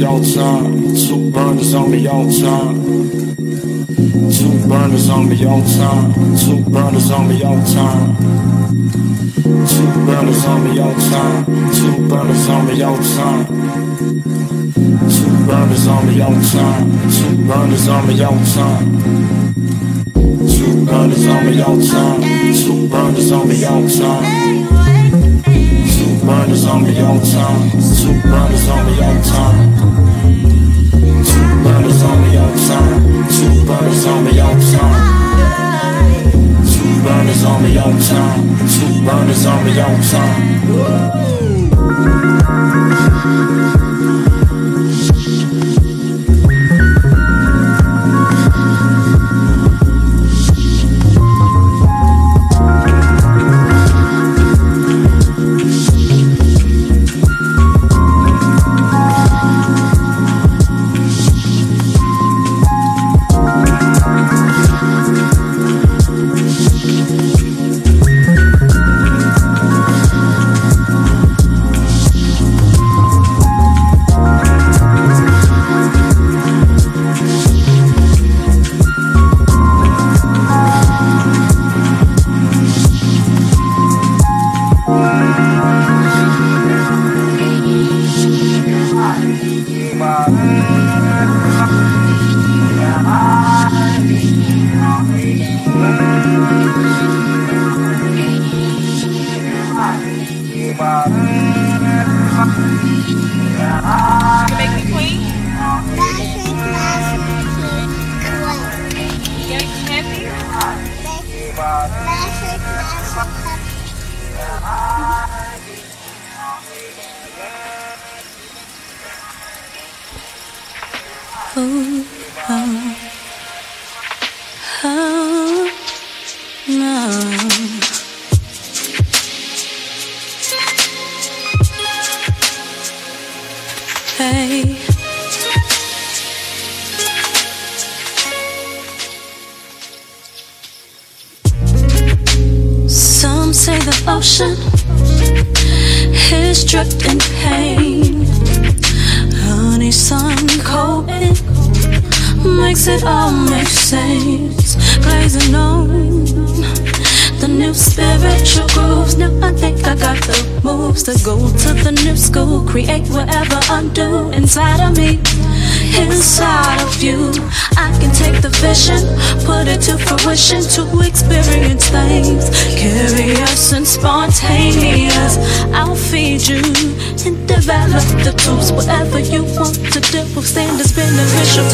the 0.00 0.32
time, 0.34 0.94
Two 0.96 1.30
burners 1.30 1.74
on 1.74 1.90
the 1.90 2.04
time. 2.06 2.80
Two 4.32 4.68
burners 4.68 5.10
on 5.10 5.28
the 5.28 5.36
time. 5.36 6.14
Two 6.38 6.64
burners 6.70 7.10
on 7.10 7.28
the 7.28 7.40
time. 7.40 8.16
Two 9.68 10.06
burners 10.06 10.44
on 10.46 10.64
the 10.64 10.74
time. 11.10 11.44
Two 11.74 12.08
burners 12.08 12.48
on 12.48 12.66
the 12.66 12.76
time. 12.80 13.44
Two 15.10 15.46
burners 15.46 15.86
on 15.86 16.06
the 16.06 16.14
time. 16.50 16.86
Two 17.10 17.36
burners 17.46 17.88
on 17.88 18.06
the 18.06 18.14
time. 18.54 18.86
Two 20.48 20.86
burners 20.86 21.26
on 21.26 21.44
the 21.46 21.62
altar. 21.62 22.08
Two 22.56 22.88
burners 22.88 23.32
on 23.32 23.48
the 23.48 23.66
altar 23.66 24.89
burners 26.30 26.64
on 26.64 26.84
me 26.84 27.00
on 27.00 27.18
time. 27.20 27.70
Two 27.98 28.22
burners 28.22 28.68
on 28.68 28.86
me 28.86 28.92
on 29.02 29.20
time. 29.22 29.74
Two 31.26 31.46
burners 31.64 32.02
on 32.02 32.16
me 32.22 32.38
on 32.38 32.52
time. 32.68 33.02
Two 33.34 33.66
burners 33.66 34.06
on 34.06 34.24
me 34.24 34.38
on 34.38 34.60
time. 34.72 35.02
Two 36.70 37.02
burners 37.02 37.44
on 37.44 37.62
me 37.64 37.70
on 37.78 37.98
time. 38.10 38.42
Two 38.74 38.92
burners 39.04 39.44
on 39.46 39.64
me 39.64 39.72
on 39.80 40.00
time. 40.12 40.60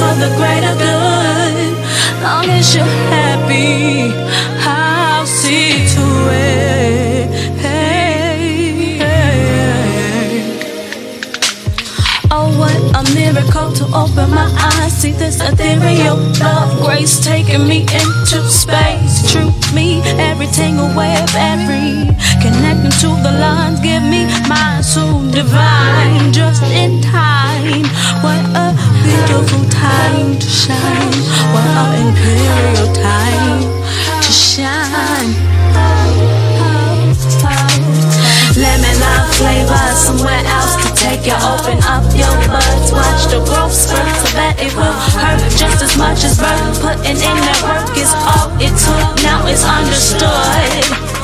for 0.07 0.15
the 0.23 0.31
greater 0.39 0.75
good. 0.87 1.75
Long 2.23 2.47
as 2.59 2.75
you're 2.75 2.97
happy, 3.11 4.13
I'll 4.63 5.27
see 5.27 5.87
to 5.95 6.07
it. 6.31 6.77
Oh, 12.39 12.49
what 12.59 12.77
a 13.01 13.03
miracle 13.15 13.73
to 13.73 13.85
open 14.03 14.31
my 14.31 14.49
eyes, 14.69 14.93
see 14.93 15.13
this 15.13 15.41
ethereal 15.41 16.19
love, 16.41 16.71
grace 16.85 17.19
taking 17.25 17.67
me 17.67 17.81
into 17.83 18.39
space. 18.63 19.33
True 19.33 19.53
me, 19.75 20.01
every 20.31 20.47
tangle, 20.47 20.91
web, 20.95 21.29
every 21.35 22.15
connecting 22.43 22.95
to 23.03 23.09
the 23.27 23.33
lines, 23.41 23.81
give 23.81 24.03
me 24.03 24.27
my 24.49 24.81
soul 24.81 25.23
divine, 25.31 26.33
just 26.33 26.63
in 26.63 27.03
time. 27.03 27.85
What 28.23 28.43
a 28.65 28.96
time 30.07 30.39
to 30.39 30.47
shine. 30.47 31.19
What 31.53 31.67
an 31.83 32.09
imperial 32.09 32.93
time 32.95 33.63
to 34.23 34.33
shine. 34.33 35.33
Lemon 38.57 38.97
love 39.01 39.35
flavor 39.35 39.87
somewhere 39.95 40.45
else 40.57 40.77
to 40.83 40.89
take 40.95 41.27
you. 41.27 41.37
Open 41.53 41.79
up 41.85 42.05
your 42.15 42.35
buds, 42.47 42.93
watch 42.93 43.27
the 43.33 43.43
growth 43.45 43.73
spurt. 43.73 44.15
So 44.23 44.29
that 44.39 44.55
it 44.61 44.73
will 44.77 44.97
hurt 45.19 45.43
just 45.59 45.83
as 45.83 45.97
much 45.97 46.25
as 46.25 46.39
birth. 46.39 46.81
Putting 46.81 47.19
in 47.19 47.39
that 47.47 47.61
work 47.67 47.97
is 47.99 48.13
all 48.31 48.49
it 48.63 48.75
took. 48.79 49.23
Now 49.23 49.47
it's 49.47 49.65
understood. 49.65 51.16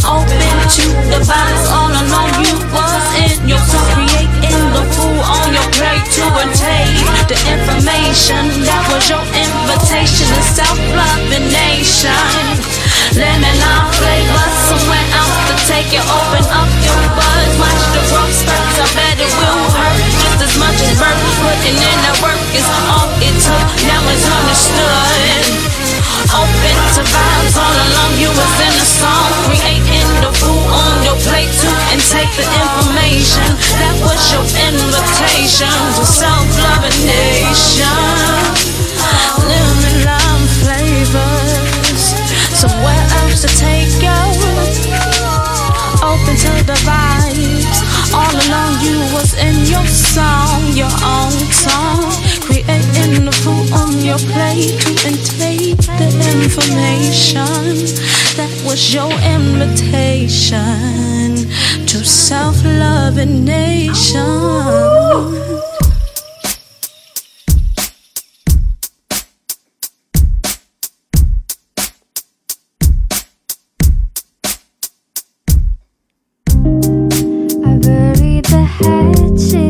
Open 0.00 0.56
to 0.76 0.84
the 1.12 1.20
vibes 1.22 1.64
all 1.68 1.92
along 1.92 2.32
you 2.40 2.54
was 2.72 3.04
in 3.20 3.48
your 3.48 3.60
soul. 3.60 3.84
Creating 3.92 4.58
the 4.72 4.84
food 4.96 5.20
on 5.20 5.52
your 5.52 5.68
plate 5.76 6.06
to 6.16 6.24
intake 6.40 7.04
the 7.28 7.38
information 7.46 8.64
that 8.64 8.82
was 8.88 9.04
your 9.12 9.22
invitation 9.36 10.26
to 10.32 10.42
self-love 10.42 11.30
and 11.36 11.46
nation. 11.52 12.10
Lemon 13.12 13.56
lime 13.60 13.90
flavor 13.98 14.46
somewhere 14.70 15.06
else 15.20 15.38
to 15.52 15.54
take 15.68 15.90
you. 15.92 16.00
Open 16.00 16.44
up 16.48 16.70
your 16.80 17.00
buzz, 17.18 17.50
watch 17.60 17.84
the 17.92 18.02
growth 18.08 18.34
spurts. 18.34 18.78
I 18.80 18.86
bet 18.96 19.16
it 19.20 19.32
will 19.36 19.62
hurt 19.74 20.00
just 20.16 20.40
as 20.48 20.54
much 20.56 20.78
as 20.80 20.96
birth. 20.96 21.20
Putting 21.44 21.76
in 21.76 21.98
the 22.08 22.14
work 22.24 22.40
is 22.56 22.66
all 22.88 23.08
it 23.20 23.36
took. 23.42 23.68
Now 23.84 24.00
it's 24.08 24.24
understood. 24.24 25.44
Open 26.30 26.76
to 26.94 27.02
vibes 27.02 27.56
all 27.58 27.74
along 27.74 28.12
you 28.20 28.30
was 28.30 28.54
in 28.62 28.74
the 28.78 28.86
song. 28.86 29.30
Creating 29.50 29.79
food 30.40 30.66
on 30.72 31.04
your 31.04 31.18
plate 31.20 31.52
to 31.52 31.70
intake 31.92 32.32
the 32.40 32.46
information. 32.48 33.44
That 33.76 33.96
was 34.00 34.20
your 34.32 34.44
invitation 34.56 35.72
to 35.96 36.04
self-loving 36.04 36.98
nation. 37.04 37.84
Lemon 39.44 39.96
lime 40.08 40.46
flavors. 40.64 42.16
Somewhere 42.56 43.04
else 43.20 43.44
to 43.44 43.50
take 43.52 43.92
you. 44.00 44.20
Open 46.00 46.34
to 46.36 46.52
the 46.64 46.78
vibes. 46.88 47.76
All 48.16 48.34
along 48.48 48.80
you 48.80 48.98
was 49.12 49.34
in 49.36 49.54
your 49.68 49.86
song, 49.86 50.72
your 50.72 50.92
own 51.04 51.36
song. 51.52 52.09
Creating 53.10 53.26
the 53.26 53.32
food 53.32 53.72
on 53.72 53.98
your 54.04 54.18
plate 54.18 54.78
to 54.82 54.90
intake 55.08 55.76
the 55.98 56.08
information. 56.30 57.44
That 58.36 58.52
was 58.64 58.94
your 58.94 59.10
invitation 59.10 60.68
to 61.86 62.04
self-loving 62.04 63.44
nation. 63.44 64.20
I 77.62 77.74
buried 77.82 78.44
the 78.44 78.62
hatchet, 78.62 79.69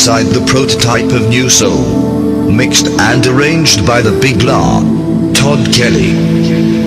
Inside 0.00 0.32
the 0.32 0.46
prototype 0.46 1.12
of 1.12 1.28
Nu-Soul. 1.28 2.50
Mixed 2.50 2.86
and 2.86 3.26
arranged 3.26 3.86
by 3.86 4.00
the 4.00 4.18
Big 4.18 4.42
La. 4.42 4.80
Todd 5.34 5.74
Kelly. 5.74 6.79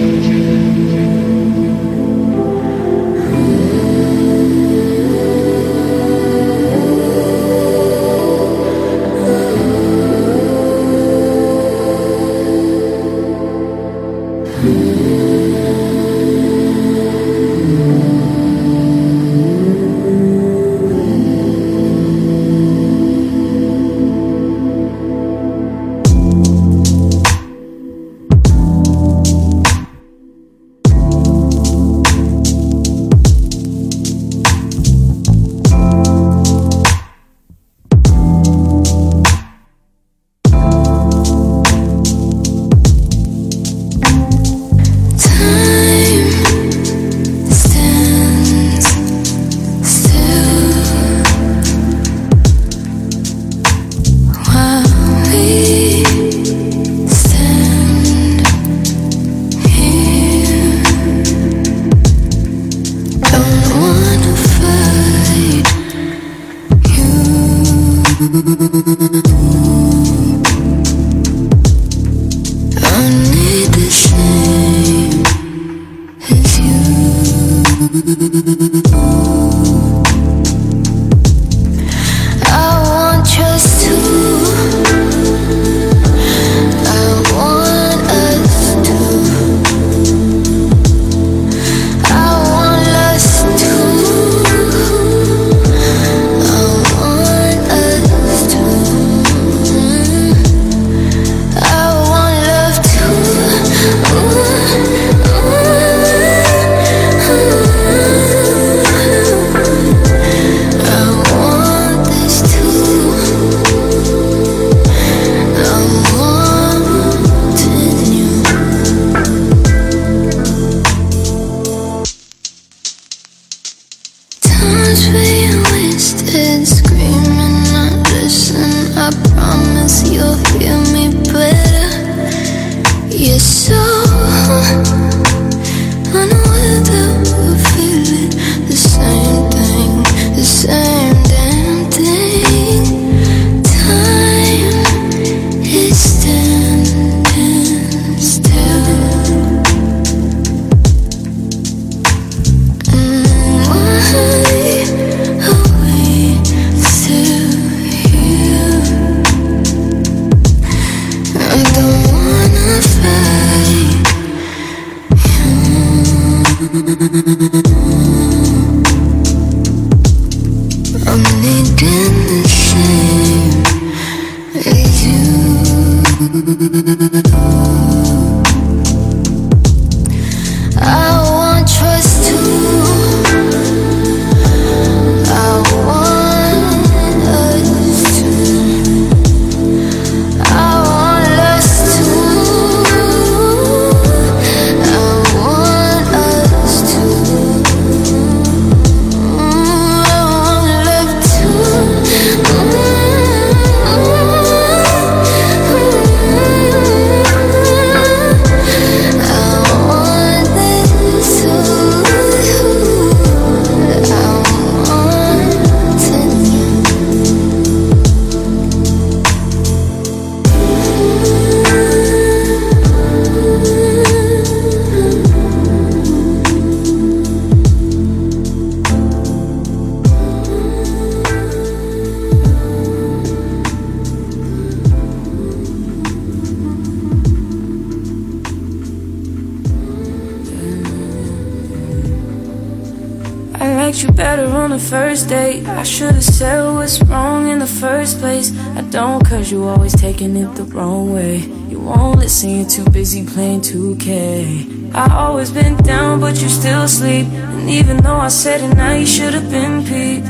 On 244.63 244.69
the 244.69 244.79
first 244.79 245.27
date. 245.27 245.67
I 245.67 245.83
should've 245.83 246.23
said 246.23 246.63
what's 246.73 247.01
wrong 247.03 247.49
in 247.49 247.59
the 247.59 247.67
first 247.67 248.19
place. 248.19 248.57
I 248.77 248.81
don't, 248.81 249.21
cause 249.27 249.51
you 249.51 249.67
always 249.67 249.93
taking 249.93 250.37
it 250.37 250.55
the 250.55 250.63
wrong 250.63 251.13
way. 251.13 251.39
You 251.71 251.79
won't 251.81 252.19
listen, 252.19 252.49
you're 252.49 252.69
too 252.69 252.85
busy 252.85 253.25
playing 253.25 253.61
2K. 253.61 254.95
I 254.95 255.13
always 255.15 255.51
been 255.51 255.75
down, 255.77 256.21
but 256.21 256.41
you 256.41 256.47
still 256.47 256.87
sleep. 256.87 257.27
And 257.27 257.69
even 257.69 257.97
though 257.97 258.15
I 258.15 258.29
said 258.29 258.61
it 258.61 258.73
now, 258.75 258.93
you 258.93 259.05
should've 259.05 259.49
been 259.51 259.83
peeped. 259.83 260.27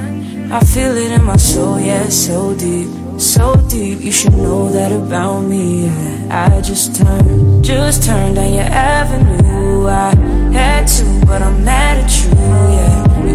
I 0.52 0.62
feel 0.62 0.98
it 0.98 1.12
in 1.12 1.24
my 1.24 1.38
soul, 1.38 1.80
yeah, 1.80 2.10
so 2.10 2.56
deep. 2.56 2.90
So 3.20 3.56
deep, 3.70 4.02
you 4.02 4.12
should 4.12 4.34
know 4.34 4.70
that 4.70 4.92
about 4.92 5.42
me. 5.42 5.86
Yeah. 5.86 6.50
I 6.58 6.62
just 6.62 6.96
turned, 6.96 7.64
just 7.64 8.04
turned 8.04 8.36
down 8.36 8.54
your 8.54 8.64
avenue. 8.64 9.88
I 9.88 10.16
had 10.52 10.88
to, 10.88 11.26
but 11.28 11.44
I'm 11.44 11.64
mad 11.64 12.04
at 12.04 12.12
you, 12.24 12.32
yeah. 12.76 12.93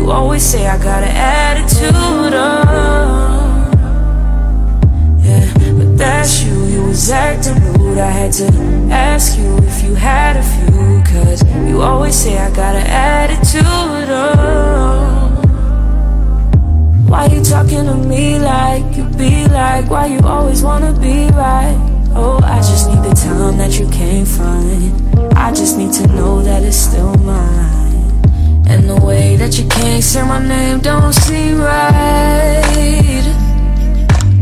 You 0.09 0.15
always 0.15 0.43
say 0.43 0.67
I 0.67 0.79
got 0.79 1.03
an 1.03 1.11
attitude, 1.11 2.33
oh. 2.33 3.71
Yeah, 5.21 5.53
but 5.77 5.99
that's 5.99 6.43
you, 6.43 6.65
you 6.65 6.83
was 6.85 7.11
acting 7.11 7.63
rude. 7.75 7.99
I 7.99 8.09
had 8.09 8.33
to 8.33 8.47
ask 8.91 9.37
you 9.37 9.59
if 9.59 9.85
you 9.85 9.95
had 9.95 10.39
a 10.39 10.43
few, 10.43 11.03
cause 11.13 11.45
you 11.69 11.83
always 11.83 12.15
say 12.15 12.39
I 12.39 12.49
got 12.55 12.75
an 12.75 12.87
attitude, 12.87 14.09
oh. 14.09 15.29
Why 17.07 17.27
you 17.27 17.45
talking 17.45 17.85
to 17.85 17.95
me 17.95 18.39
like 18.39 18.97
you 18.97 19.05
be 19.11 19.47
like? 19.49 19.91
Why 19.91 20.07
you 20.07 20.21
always 20.21 20.63
wanna 20.63 20.99
be 20.99 21.29
right? 21.37 21.77
Oh, 22.15 22.41
I 22.43 22.61
just 22.61 22.89
need 22.89 23.03
the 23.05 23.15
time 23.15 23.59
that 23.59 23.79
you 23.79 23.87
can't 23.91 24.27
find. 24.27 25.37
I 25.37 25.53
just 25.53 25.77
need 25.77 25.93
to 25.93 26.07
know 26.07 26.41
that 26.41 26.63
it's 26.63 26.79
still 26.79 27.15
mine. 27.19 27.68
And 28.71 28.89
the 28.89 29.01
way 29.05 29.37
that 29.37 29.59
you 29.59 29.67
can't 29.69 30.05
say 30.05 30.23
my 30.23 30.47
name 30.47 30.81
don't 30.81 31.13
seem 31.13 31.59
right. 31.59 33.25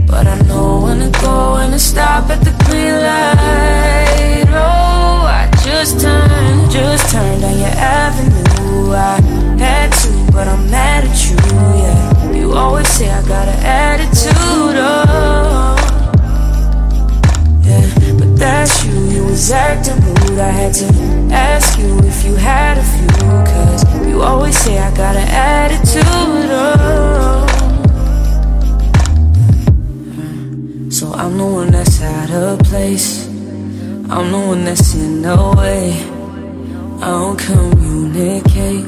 But 0.06 0.26
I 0.26 0.38
know 0.48 0.82
when 0.82 0.98
to 1.00 1.10
go 1.20 1.56
and 1.56 1.72
to 1.72 1.78
stop 1.78 2.28
at 2.30 2.40
the 2.40 2.52
green 2.64 2.94
light. 3.06 4.46
Oh, 4.48 5.26
I 5.40 5.48
just 5.64 6.00
turned, 6.00 6.70
just 6.70 7.10
turned 7.12 7.40
down 7.42 7.58
your 7.58 7.68
avenue. 7.68 8.92
I 8.92 9.20
had 9.58 9.92
to, 9.92 10.32
but 10.32 10.48
I'm 10.48 10.70
mad 10.70 11.04
at 11.04 11.18
you, 11.30 11.36
yeah. 11.80 12.32
You 12.32 12.52
always 12.54 12.88
say 12.88 13.10
I 13.10 13.22
got 13.26 13.48
an 13.48 13.58
attitude, 13.64 14.76
oh. 14.76 15.55
That's 18.36 18.84
you, 18.84 18.94
you 19.10 19.24
was 19.24 19.50
acting 19.50 20.00
rude. 20.04 20.38
I 20.38 20.50
had 20.50 20.74
to 20.74 20.86
ask 21.32 21.78
you 21.78 21.98
if 22.00 22.24
you 22.24 22.34
had 22.36 22.78
a 22.78 22.84
few, 22.84 23.08
cause 23.52 24.06
you 24.06 24.22
always 24.22 24.56
say 24.56 24.78
I 24.78 24.94
got 24.94 25.16
an 25.16 25.28
attitude, 25.28 26.50
oh. 26.50 27.46
So 30.90 31.12
I'm 31.12 31.36
the 31.36 31.44
one 31.44 31.70
that's 31.72 32.00
out 32.02 32.30
of 32.30 32.58
place. 32.60 33.26
I'm 33.28 34.30
the 34.30 34.38
one 34.38 34.64
that's 34.64 34.94
in 34.94 35.22
the 35.22 35.36
way. 35.58 35.92
I 37.02 37.10
don't 37.10 37.38
communicate. 37.38 38.84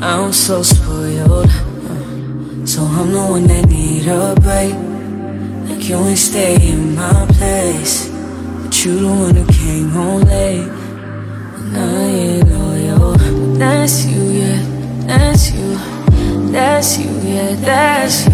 I'm 0.00 0.32
so 0.32 0.62
spoiled. 0.62 1.50
So 2.68 2.82
I'm 2.82 3.10
the 3.12 3.26
one 3.28 3.46
that 3.46 3.66
need 3.68 4.06
a 4.06 4.34
break. 4.36 4.74
Like 5.68 5.88
you 5.88 5.96
ain't 5.96 6.18
stay 6.18 6.54
in 6.70 6.94
my 6.94 7.26
place. 7.32 8.11
You 8.84 8.98
the 8.98 9.06
one 9.06 9.36
who 9.36 9.46
came 9.46 9.90
home 9.90 10.22
late. 10.22 10.66
And 10.66 11.76
I 11.76 12.04
ain't. 12.04 12.48
But 12.48 13.56
that's 13.56 14.04
you, 14.04 14.22
yeah. 14.22 14.58
That's 15.06 15.52
you. 15.52 15.78
That's 16.50 16.98
you, 16.98 17.10
yeah. 17.20 17.54
That's 17.60 18.26
you. 18.26 18.32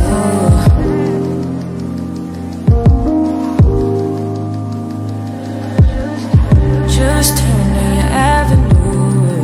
Just 6.88 7.36
turn 7.36 7.68
down 7.74 7.94
your 7.96 8.08
avenue. 8.08 9.42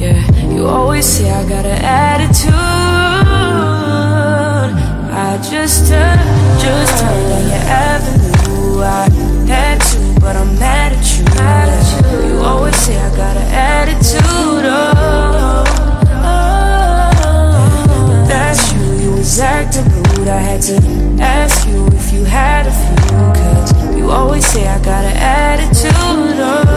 Yeah, 0.00 0.20
you 0.48 0.66
always 0.66 1.04
say 1.04 1.30
I 1.30 1.46
got 1.46 1.66
an 1.66 1.84
attitude. 1.84 2.54
I 5.12 5.36
just 5.50 5.88
turn, 5.90 6.18
just 6.58 6.98
turn 7.02 7.28
down 7.28 7.44
your 7.48 7.64
avenue. 7.68 8.19
I 8.82 9.08
had 9.46 9.80
to, 9.80 10.20
but 10.20 10.36
I'm 10.36 10.58
mad 10.58 10.92
at 10.92 11.18
you. 11.18 11.24
Mad 11.36 11.68
at 11.68 11.86
you. 12.12 12.28
You 12.28 12.42
always 12.42 12.76
say 12.76 12.96
I 12.98 13.10
got 13.16 13.36
an 13.36 13.48
attitude. 13.52 14.22
Oh, 14.22 15.64
oh, 16.24 17.14
but 18.08 18.26
that's 18.26 18.72
you. 18.72 18.80
You 19.02 19.12
was 19.12 19.38
acting 19.40 19.84
rude. 19.84 20.28
I 20.28 20.38
had 20.38 20.62
to 20.62 20.76
ask 21.22 21.66
you 21.68 21.86
if 21.88 22.12
you 22.12 22.24
had 22.24 22.66
a 22.66 22.72
few. 22.72 23.06
Cause 23.42 23.96
you 23.96 24.10
always 24.10 24.46
say 24.46 24.66
I 24.66 24.78
got 24.82 25.04
an 25.04 25.16
attitude. 25.16 26.40
Oh. 26.40 26.69